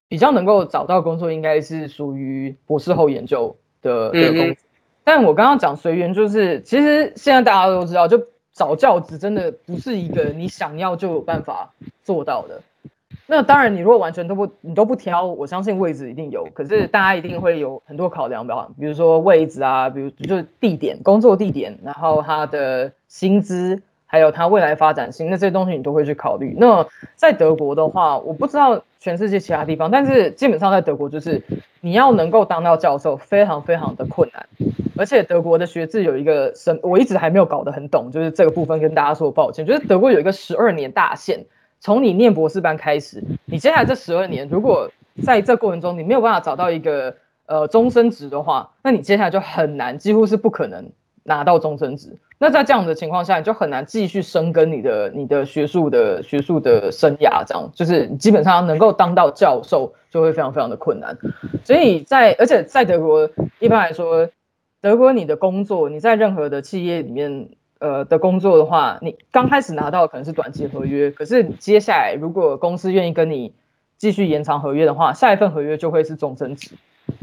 [0.09, 4.55] 比较能够找到工作，应该是属于博士后研究的的工作。
[5.03, 8.21] 但我刚刚讲随缘，就是其实现在大家都知道，就
[8.53, 11.73] 找教职真的不是一个你想要就有办法
[12.03, 12.61] 做到的。
[13.33, 16.45] 那当然，你如果完全都不你都不挑，我相信位置一定有。
[16.53, 26.53] 可是大家一定会有很多考量吧，比如说位置啊，比如就是地点、工作地点，然后他的薪资，还有他未来发展性，那这些东西你都会去考虑。
[26.59, 31.41] 那在德国的话，我不知道全世界其他地方，但是基本上在德国就是
[31.79, 34.45] 你要能够当到教授，非常非常的困难。
[34.97, 41.45] 而且德国的学制有一个什，我一直还没有搞得很懂，就是这个部分跟大家说抱歉，就是德国有一个十二年大限。
[41.81, 44.89] 从你念博士班开始，你接下来这十二年，如果
[45.23, 47.15] 在这过程中你没有办法找到一个
[47.47, 50.91] 呃终身职的话，那你接下来就很难，几乎是不可能
[51.23, 52.15] 拿到终身职。
[52.37, 61.17] 那在这样的情况下，你就很难继续深耕你的你的学术的学术的生涯，这样就是你基本上能够当到教授就会非常非常的困难。
[61.63, 63.27] 所以在而且在德国
[63.57, 64.29] 一般来说，
[64.81, 67.49] 德国你的工作你在任何的企业里面。
[67.81, 73.51] 呃的工作的话，你刚开始拿到可能是短期合约，可是接下来如果公司愿意跟你
[73.97, 76.69] 继续延长合约的话，下一份合约就会是终身制。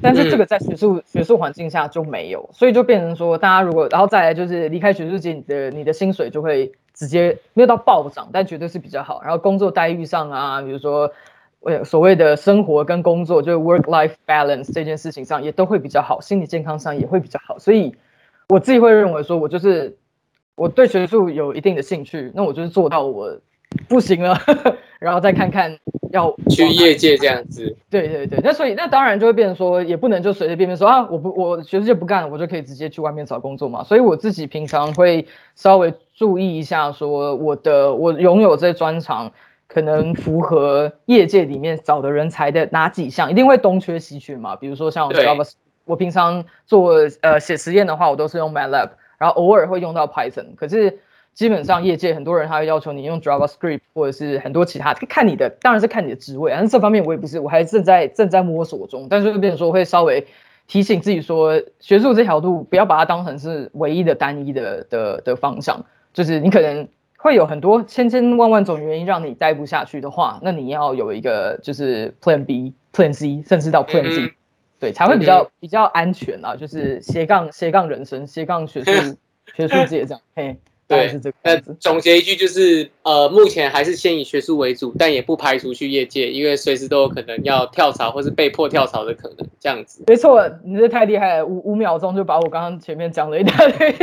[0.02, 9.22] 但是这个在学术学术环境下就没有，所以就变成说，大家如果然后再来就是离开学术界，你的你的薪水就会直接没有到暴涨，但绝对是比较好。
[9.22, 11.10] 然后工作待遇上啊，比如说
[11.60, 17.58] 呃所谓的生活跟工作，就是 work life balance 这件事情上也都会比较好，心理健康上也会比较好。
[17.58, 17.94] 所以
[18.48, 19.96] 我自己会认为说，我就是。
[20.58, 23.38] 我对学术有一定的兴趣，那我就是做到我
[23.88, 24.36] 不行了，
[24.98, 25.78] 然后再看看
[26.10, 27.76] 要去业界这样子。
[27.88, 33.84] 对对对，那所以那当然就会变成说，也不能就随随便便说啊，我不我学术界不干了，我就可以直接去外面找工作嘛。
[33.84, 39.30] 所以我自己平常会稍微注意一下，说我的我拥有这些专长，
[39.68, 44.56] 可能符合业界里面找的人才的哪几项，一定会东缺西缺嘛。
[44.56, 45.48] 比如说像 Java，
[45.84, 48.88] 我平常做呃写实验的话，我都是用 MATLAB，
[49.18, 50.54] 然后偶尔会用到 Python。
[50.56, 51.00] 可是
[51.34, 59.06] 基本上业界很多人他会要求你用 JavaScript 或者是很多其他，看你的当然是看你的职位，但是这方面我也不是，我还正在正在摸索中。
[59.10, 60.26] 但是就变成说会稍微
[60.66, 66.88] 提醒自己说，学术这条路不要把它当成是唯一的单一的的的方向，就是你可能。
[67.20, 74.34] 会有很多千千万万种原因让你待不下去的话，那你要有一个就是 Plan B、Plan C，甚至到 Plan Z，
[74.80, 76.54] 对，才会比较比较安全啊。
[76.56, 78.92] 就是斜杠斜杠人生、斜杠学术
[79.56, 80.56] 学术界这样，嘿。
[80.86, 81.36] 对，是这个。
[81.42, 89.46] 那总结一句就是，呃，目前还是先以学术为主，但也不排除去业界，因为随时都有可能要跳槽或是被迫跳槽的可能。
[89.60, 90.02] 这样子。
[90.06, 93.94] 没错，你这太厉害了，五五秒钟就把我刚刚前面讲了一大堆。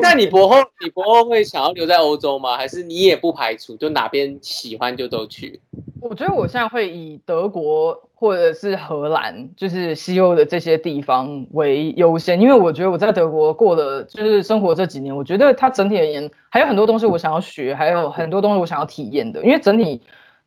[0.00, 2.56] 那你博后，你博后会想要留在欧洲吗？
[2.56, 5.60] 还是你也不排除，就哪边喜欢就都去？
[6.00, 19.42] 我觉得我现在会以德国或者是荷兰，就是西欧的这些地方为优先，因为我觉得我在德国过了就是生活这几年，我觉得它整体而言还有很多东西我想要学，还有很多东西我想要体验的。
[19.42, 20.02] 因为整体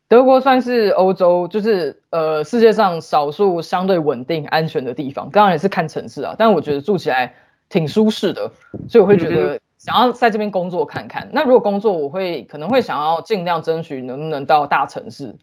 [0.06, 7.34] 德国算是欧洲就是呃世界上少数相对稳定安全的地方，当然也是看城市啊，但我觉得住起来
[7.68, 8.48] 挺舒适的，
[8.88, 11.28] 所以我会觉得想要在这边工作看看。
[11.32, 15.34] 那如果工作，我会可能会想要尽量争取能不能到大城市。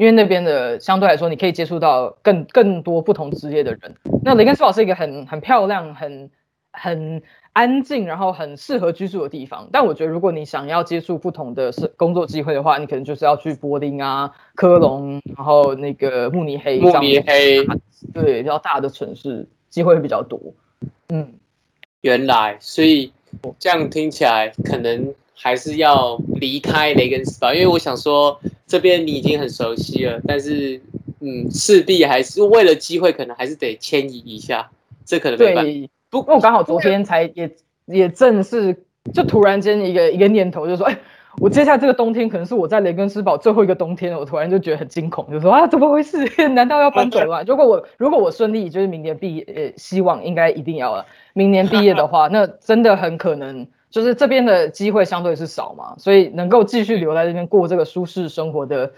[0.00, 3.94] 因为那边的相对来说，你可以接触到更更多不同职业的人。
[4.24, 6.30] 那雷根斯堡是一个很很漂亮、很
[6.72, 7.22] 很
[7.52, 9.68] 安静，然后很适合居住的地方。
[9.70, 16.80] 但我觉得，如果你想要接触不同的是工作机会的话，你可能就是要去柏林啊、科隆，然后那个慕尼黑。
[16.80, 17.62] 慕尼黑，
[18.14, 20.40] 对，比较大的城市，机会会比较多。
[21.10, 21.34] 嗯，
[22.00, 23.12] 原来，所以
[23.58, 25.14] 这样听起来可能。
[25.42, 30.78] 还是要离开雷根斯堡，因为我想说这边你已经很熟悉了，但是
[31.20, 34.70] 嗯，势必还是为了机会，可能还是得迁移一下，
[35.06, 35.70] 这可能没办法。
[36.10, 37.50] 不过我刚好昨天才也
[37.86, 38.76] 也正是
[39.14, 40.98] 就突然间一个一个念头，就说哎，
[41.38, 46.18] 我接下来这个冬天可能是我在雷根斯堡最后一个冬天，我突然就觉得很惊恐，就说啊，怎么回事？
[46.50, 47.42] 难道要搬走了？
[47.46, 51.06] 如果我如果我顺利，就是明年毕业，呃，希望应该一定要了。
[51.32, 53.66] 明年毕业的话，那真的很可能。
[53.90, 58.92] 就是这边的机会相对是少嘛，所以能够继续留在这边过这个舒适生活的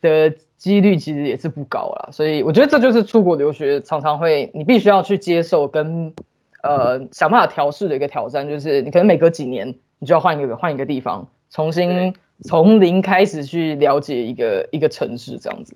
[0.00, 2.10] 的几率其实也是不高啦。
[2.12, 6.12] 所以我觉得这就是出国留学常常会你必须要去接受跟
[6.62, 12.14] 呃想办法调试的一个挑战，就是你可能每隔几年你就要换一个换一个地方，重新
[12.44, 15.74] 从零开始去了解一个一个城市这样子。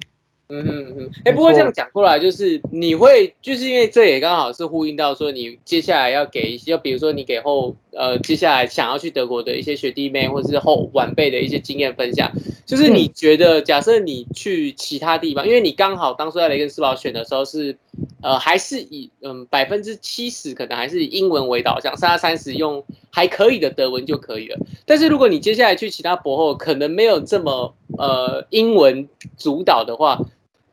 [0.53, 12.31] 嗯嗯嗯，哎，不过这样讲过来，就是你会，就是因为这也刚好是呼应到说，你接下来要给一些，就比如说你给后，呃，接下来想要去德国的一些学弟妹或者是后晚辈的一些经验分享，
[12.65, 17.77] 就是你觉得，假设你去其他地方，因为你刚好当初在雷根斯堡选的时候是，
[18.23, 24.57] 呃，还是以嗯百分之七十可能还是以英文为导向，剩下三十用还可以的德文就可以了。
[24.87, 30.21] 但是如果你接下来去其他博后，可能没有这么呃英文主导的话。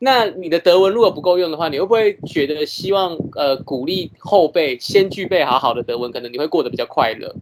[0.00, 7.34] 那你的德文如果不够用的话，你会不会觉得希望呃鼓励后辈先具备好好的德文，可能你会过得比较快乐？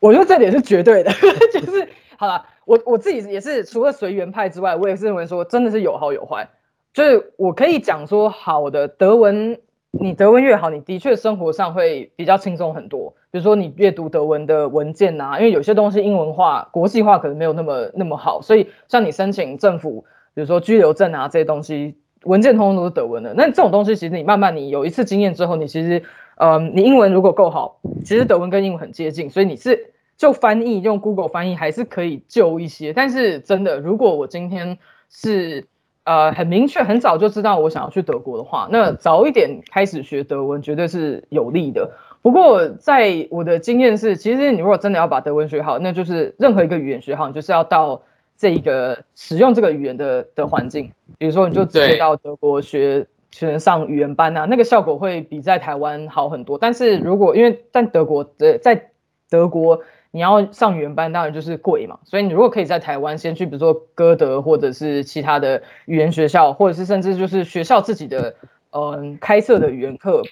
[0.00, 1.10] 我觉得这点是绝对的，
[1.52, 1.86] 就是
[2.16, 6.48] 好了，我我自己也是除了随缘派之外，我也是认为说真的是有好有坏。
[6.94, 9.58] 就是我可以讲说，好的德文，
[9.90, 13.14] 你德文越好，你的确生活上会比较轻松很多。
[13.30, 20.06] 比如说你阅读德文的文件呐，因为有些东西英文化、国际化可能没有那么那么好，所以像你申请政府。
[20.34, 23.32] 比如说居留证啊这些东西，文件通通都是德文的。
[23.34, 26.02] 那这种东西其实你慢慢你有一次经验之后，你其实，
[26.38, 32.92] 嗯，你英文如果够好，其实德文跟英文很接近，所以你是就翻译用 Google 翻译还是可以救一些。
[32.92, 34.76] 但是真的，如果我今天
[35.08, 35.64] 是
[36.02, 41.88] 呃很明确很早就知道我想要去德国的话，那早一点开始学德文绝对是有利的。
[42.22, 48.02] 不过在我的经验是，其实你如果真的要把德文学好，那就是任何一个语言学好，你就是要到。
[48.36, 56.58] 这一个使用这个语言的的环境，比如说你就直接到德国学学上语言班啊，那个效果会比在台湾好很多。
[56.58, 58.90] 但是如果因为在德国的在
[59.30, 59.80] 德国
[60.10, 61.98] 你要上语言班，当然就是贵嘛。
[62.04, 68.34] 所以你如果可以在台湾先去，比如说歌德或者是其他的语言学校，或者是甚至就是学校自己的
[68.70, 70.22] 嗯开设的语言课。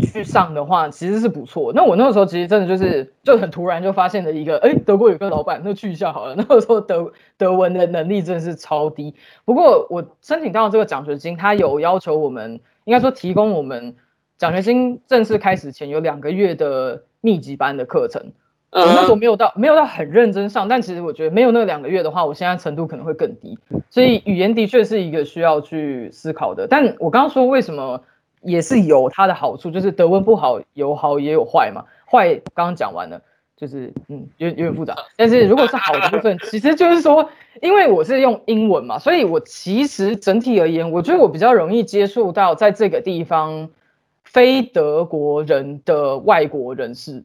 [0.00, 1.72] 去上的话其实是不错。
[1.74, 6.34] 那我那个时候其实真的就是就很突然就发现了一个，哎，德国有个老板，那去一下好了。
[6.36, 9.14] 那个时候德德文的能力真的是超低。
[9.44, 13.94] 不过我申请到这个奖学金，他有要求我们，应该说提供我们
[14.38, 18.32] 奖学金正式开始前有两个月的密集班的课程。
[18.70, 23.56] 我那时候没有到没有到很认真上，但其实我觉得没有那两个月的话，我现在程度可能会更低。
[23.88, 26.66] 所以语言的确是一个需要去思考的。
[26.66, 28.02] 但我刚刚说为什么
[28.44, 31.84] 也是有它的好处，就是德文不好有好也有坏嘛。
[32.10, 33.20] 坏刚刚讲完了，
[33.56, 34.94] 就是嗯有有点复杂。
[35.16, 37.28] 但是如果是好的部分， 其实就是说，
[37.60, 43.68] 因为我是用英文嘛，所以我其实整体而言，我觉得我比较容易接触到在这个地方
[44.22, 47.22] 非德国人的外国人士。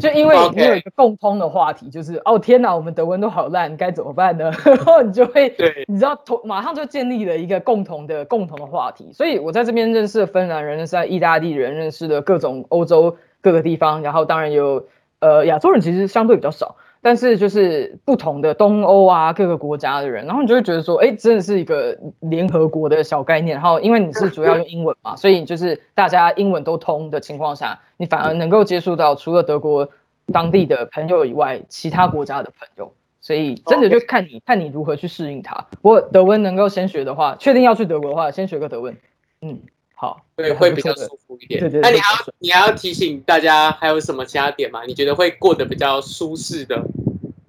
[0.00, 4.50] 就因为你有一个共通的话题，就是哦天哪，我们德文都好烂，该怎么办呢？
[4.64, 9.12] 然后你就会，对，你知道，同马上就建立了一个共同的共同的话题。
[9.12, 14.86] 所以我在这边认识了芬兰人，认识在意大利人，认识的各种欧洲各个地方，然后当然有
[15.20, 16.76] 呃亚洲人，其实相对比较少。
[17.02, 23.56] 但是就是不同的东欧啊，各个国家的人，然后你就会觉得说，哎，真的是一个联合国的小概念。
[23.56, 29.88] 然后因为你是主要用英文嘛，所以就是大家英文都通的情况下，你反而能够接触到除了德国
[30.32, 32.92] 当地的朋友以外，其他国家的朋友。
[33.22, 35.66] 所以真的就看你看你如何去适应它。
[35.82, 38.96] 不过德文能够先学的话，确定要去德国的话，先学个德文。
[39.42, 39.58] 嗯。
[40.00, 41.60] 好，对，会比较舒服一点。
[41.60, 41.80] 对对。
[41.82, 44.82] 那你还要你还要提醒大家还有什么其他点吗？
[44.86, 46.82] 你觉得会过得比较舒适的？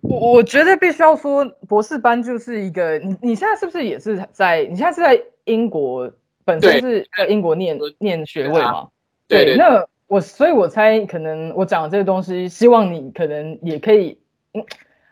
[0.01, 4.65] 我我觉得必须要说，博士班就是一个，你你现在是不是也是在？
[4.65, 6.11] 你现在是在英国，
[6.43, 8.89] 本身是在英国念念学位吗？
[9.29, 9.55] 对。
[9.55, 14.17] 那我所以，我猜可能我讲的这个东西，希望你可能也可以。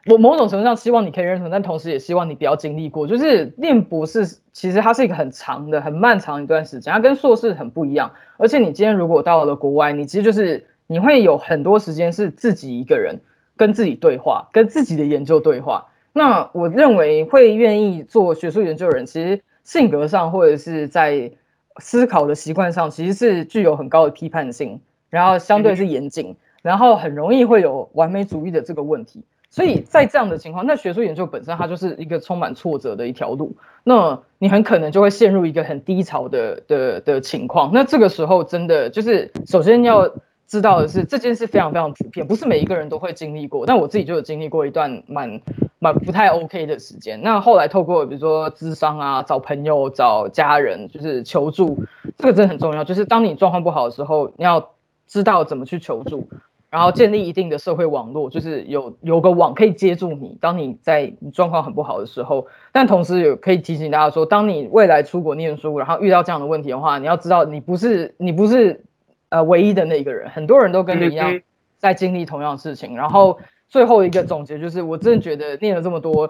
[0.10, 3.05] 我某种程度上希望你可以认同，但同时也希望你不要经历过。
[3.05, 8.12] 就是念博士，其实它是一个很长的、很漫长一段时间，它跟硕士很不一样。
[8.38, 13.20] 而且你今天如果到了国外，你其实就是你会有很多时间是自己一个人
[13.55, 15.86] 跟自己对话，跟自己的研究对话。
[16.12, 21.32] 那我认为会愿意做学术研究的人，其实性格上或者是在
[21.78, 24.82] 思考的习惯上，其实是具有很高的批判性，
[25.12, 29.24] 然后相对是严谨，然后很容易会有完美主义的这个问题。
[29.50, 37.72] 所以在这样的情况，那学术研究本身它就是一个充满挫折的一条路，那你很可能就会陷入一个很低潮的的的情况。
[37.74, 40.08] 那这个时候真的就是首先要
[40.47, 43.66] 知道的是，这件事非常非常普遍，不是每一个人都会经历过。
[43.66, 45.41] 那我自己就有经历过一段蛮
[45.80, 47.20] 蛮不太 OK 的时间。
[47.22, 51.84] 那后来透过比如说咨商啊，找朋友、找家人，就是求助，
[52.18, 52.84] 这个真的很重要。
[52.84, 54.72] 就是当你状况不好的时候，你要
[55.08, 56.28] 知道怎么去求助。
[56.70, 62.46] 然后建立一定的社会网络，就是有有个网可以接住你，当你在状况很不好的时候。
[62.72, 68.84] 但同时也可以提醒大家说，当你未来出国念书，然后遇到这样的问题的话，你要知道你不是你不是
[69.30, 71.42] 呃唯一的那个人，很多人都跟你一样
[71.80, 72.96] 在经历同样的事情。
[72.96, 76.30] 然后最后一个总结就是，我真的觉得念了这么多，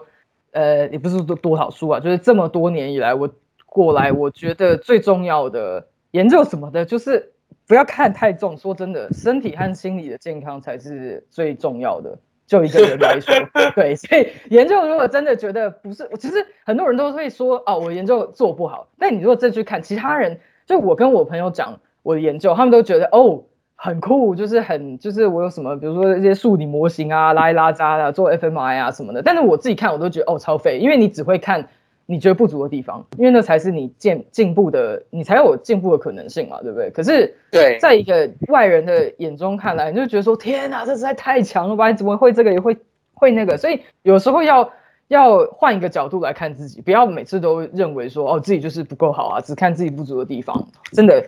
[0.52, 3.28] 呃，也不是多多少书啊，就是这么多年以来我
[3.66, 7.34] 过来，我觉得最重要的研究什么的，就是。
[7.70, 12.18] 不要看太重，说真的，身体和心理的健康才是最重要的。
[12.44, 13.32] 就一个人来说，
[13.76, 18.88] 对，所以研究如果真的觉得不是，我其实很多人都会说，哦，我研究做不好。
[18.98, 23.40] 但你如果再去看其他人，就我跟我朋友讲我的研究，他们都觉得哦
[23.76, 29.22] 很酷，就是很就是我有什么，比如说一些数理模型啊，拉一拉渣的，做 fmi 啊什么的。
[29.22, 31.68] 但是我自己看，我都觉得哦超废，因为你只会看。
[32.10, 36.90] 你觉得不足的地方，因为那才是你进进步的，你才有进步的可能性嘛，对不对？
[36.90, 41.88] 可是，对，在一个外人的眼中看来，你就觉得说，天哪，这实在太强了吧？
[41.88, 42.76] 你怎么会这个也会
[43.14, 43.56] 会那个？
[43.56, 44.68] 所以有时候要
[45.06, 50.66] 要换一个角度来看自己，不要每次都认为说，哦，自己就是不够好啊，只看自己不足的地方。
[50.90, 51.24] 真的，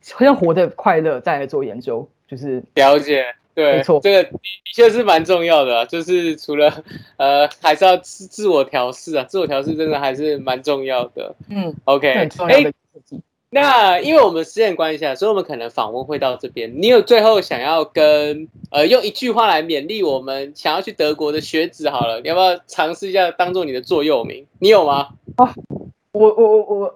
[0.00, 3.26] 先活得快乐，再来做研究，就是了解。
[3.54, 4.40] 对，没错，这个的
[4.74, 6.82] 确是蛮重要的，就是除了
[7.18, 11.34] 呃，还是要自自我调试啊，自我调试真的还是蛮重要的。
[11.50, 12.28] 嗯，OK，哎，
[13.50, 16.72] 那因为我们时间关系啊，所以我们可能访问会到这边。
[16.80, 24.46] 你有最后想要跟呃用一句话来勉励我们想要去德国的学子好了，你要不要尝试一下当做你的座右铭？
[24.58, 25.08] 你有吗？
[25.36, 25.54] 啊，
[26.12, 26.94] 我我我我。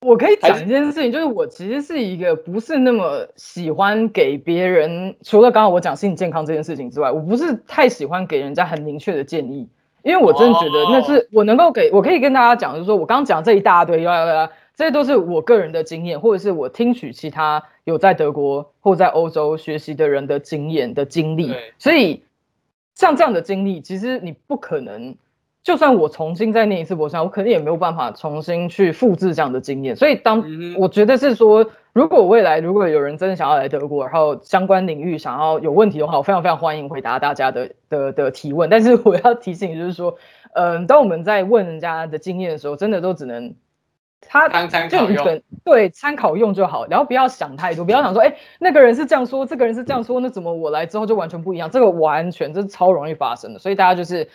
[0.00, 9.68] 我可以讲一件事情，就是我其实是一个不是那么喜欢给别人，除了刚刚我讲心理健康这件事情之外，我不是太喜欢给人家很明确的建议，
[10.04, 14.04] 因为我真的觉得那是我能够给我可以跟大家讲，就是说我刚刚讲这一大堆，
[14.76, 22.22] 这些都是我个人的经验，或者是我听取其他有在德国或在欧洲学习的人的经验的经历，所以
[22.94, 25.16] 像这样的经历，其实你不可能。
[25.68, 29.94] 就算我重新再念一次博士，我肯定也没有办法重新去复制这样的经验。
[29.94, 30.42] 所以，当
[30.78, 38.70] 我觉得是说，如果未来如果有人真的想要来德国，然后相关领域想要有问题的话，我非常非常欢迎回答大家的的的提问。
[38.70, 40.16] 但是我要提醒就是说，
[40.54, 43.54] 嗯，当我们在问人家的经验的时候，真的都只能
[44.22, 45.42] 他参考用。
[45.66, 51.70] 对参考用就好，然后不要想太多，不要想说，哎，那个人是这样说，这个人是这样说，那怎么我来之后就完全不一样？
[51.70, 54.26] 这个完全这是超容易发生的，所以大家就是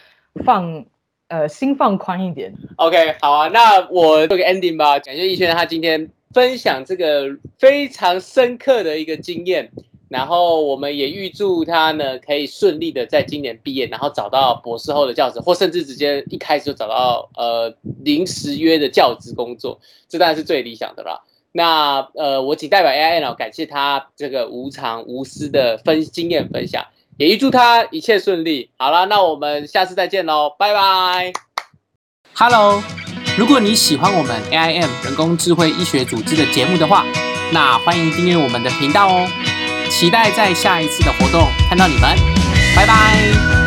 [0.46, 0.86] 放
[1.28, 2.54] 呃心放宽一点。
[2.78, 5.00] OK，好啊，那我做个 ending 吧。
[5.00, 7.26] 感谢逸轩他今天分享这个
[7.58, 9.72] 非常深刻的一个经验，
[10.10, 17.74] 然后我们也预祝他呢可以顺利的在今年毕业，然后找到博士后的教职，或甚至直接一开始就找到呃
[18.04, 21.22] 临时约的教职工作，这当然是最理想的啦。
[21.56, 26.84] 那呃，我仅代表 AI 呢，感谢他这个无偿无私的分经验分享，
[27.18, 28.70] 也预祝他一切顺利。
[28.78, 31.32] 好了，那我们下次再见喽，拜拜。
[32.34, 32.82] Hello，
[33.38, 37.06] 如果你喜欢我们 AIM 人工智慧医学组织的节目的话，
[37.52, 39.28] 那欢迎订阅我们的频道哦。
[39.90, 42.18] 期待在下一次的活动看到你们，
[42.76, 43.63] 拜拜。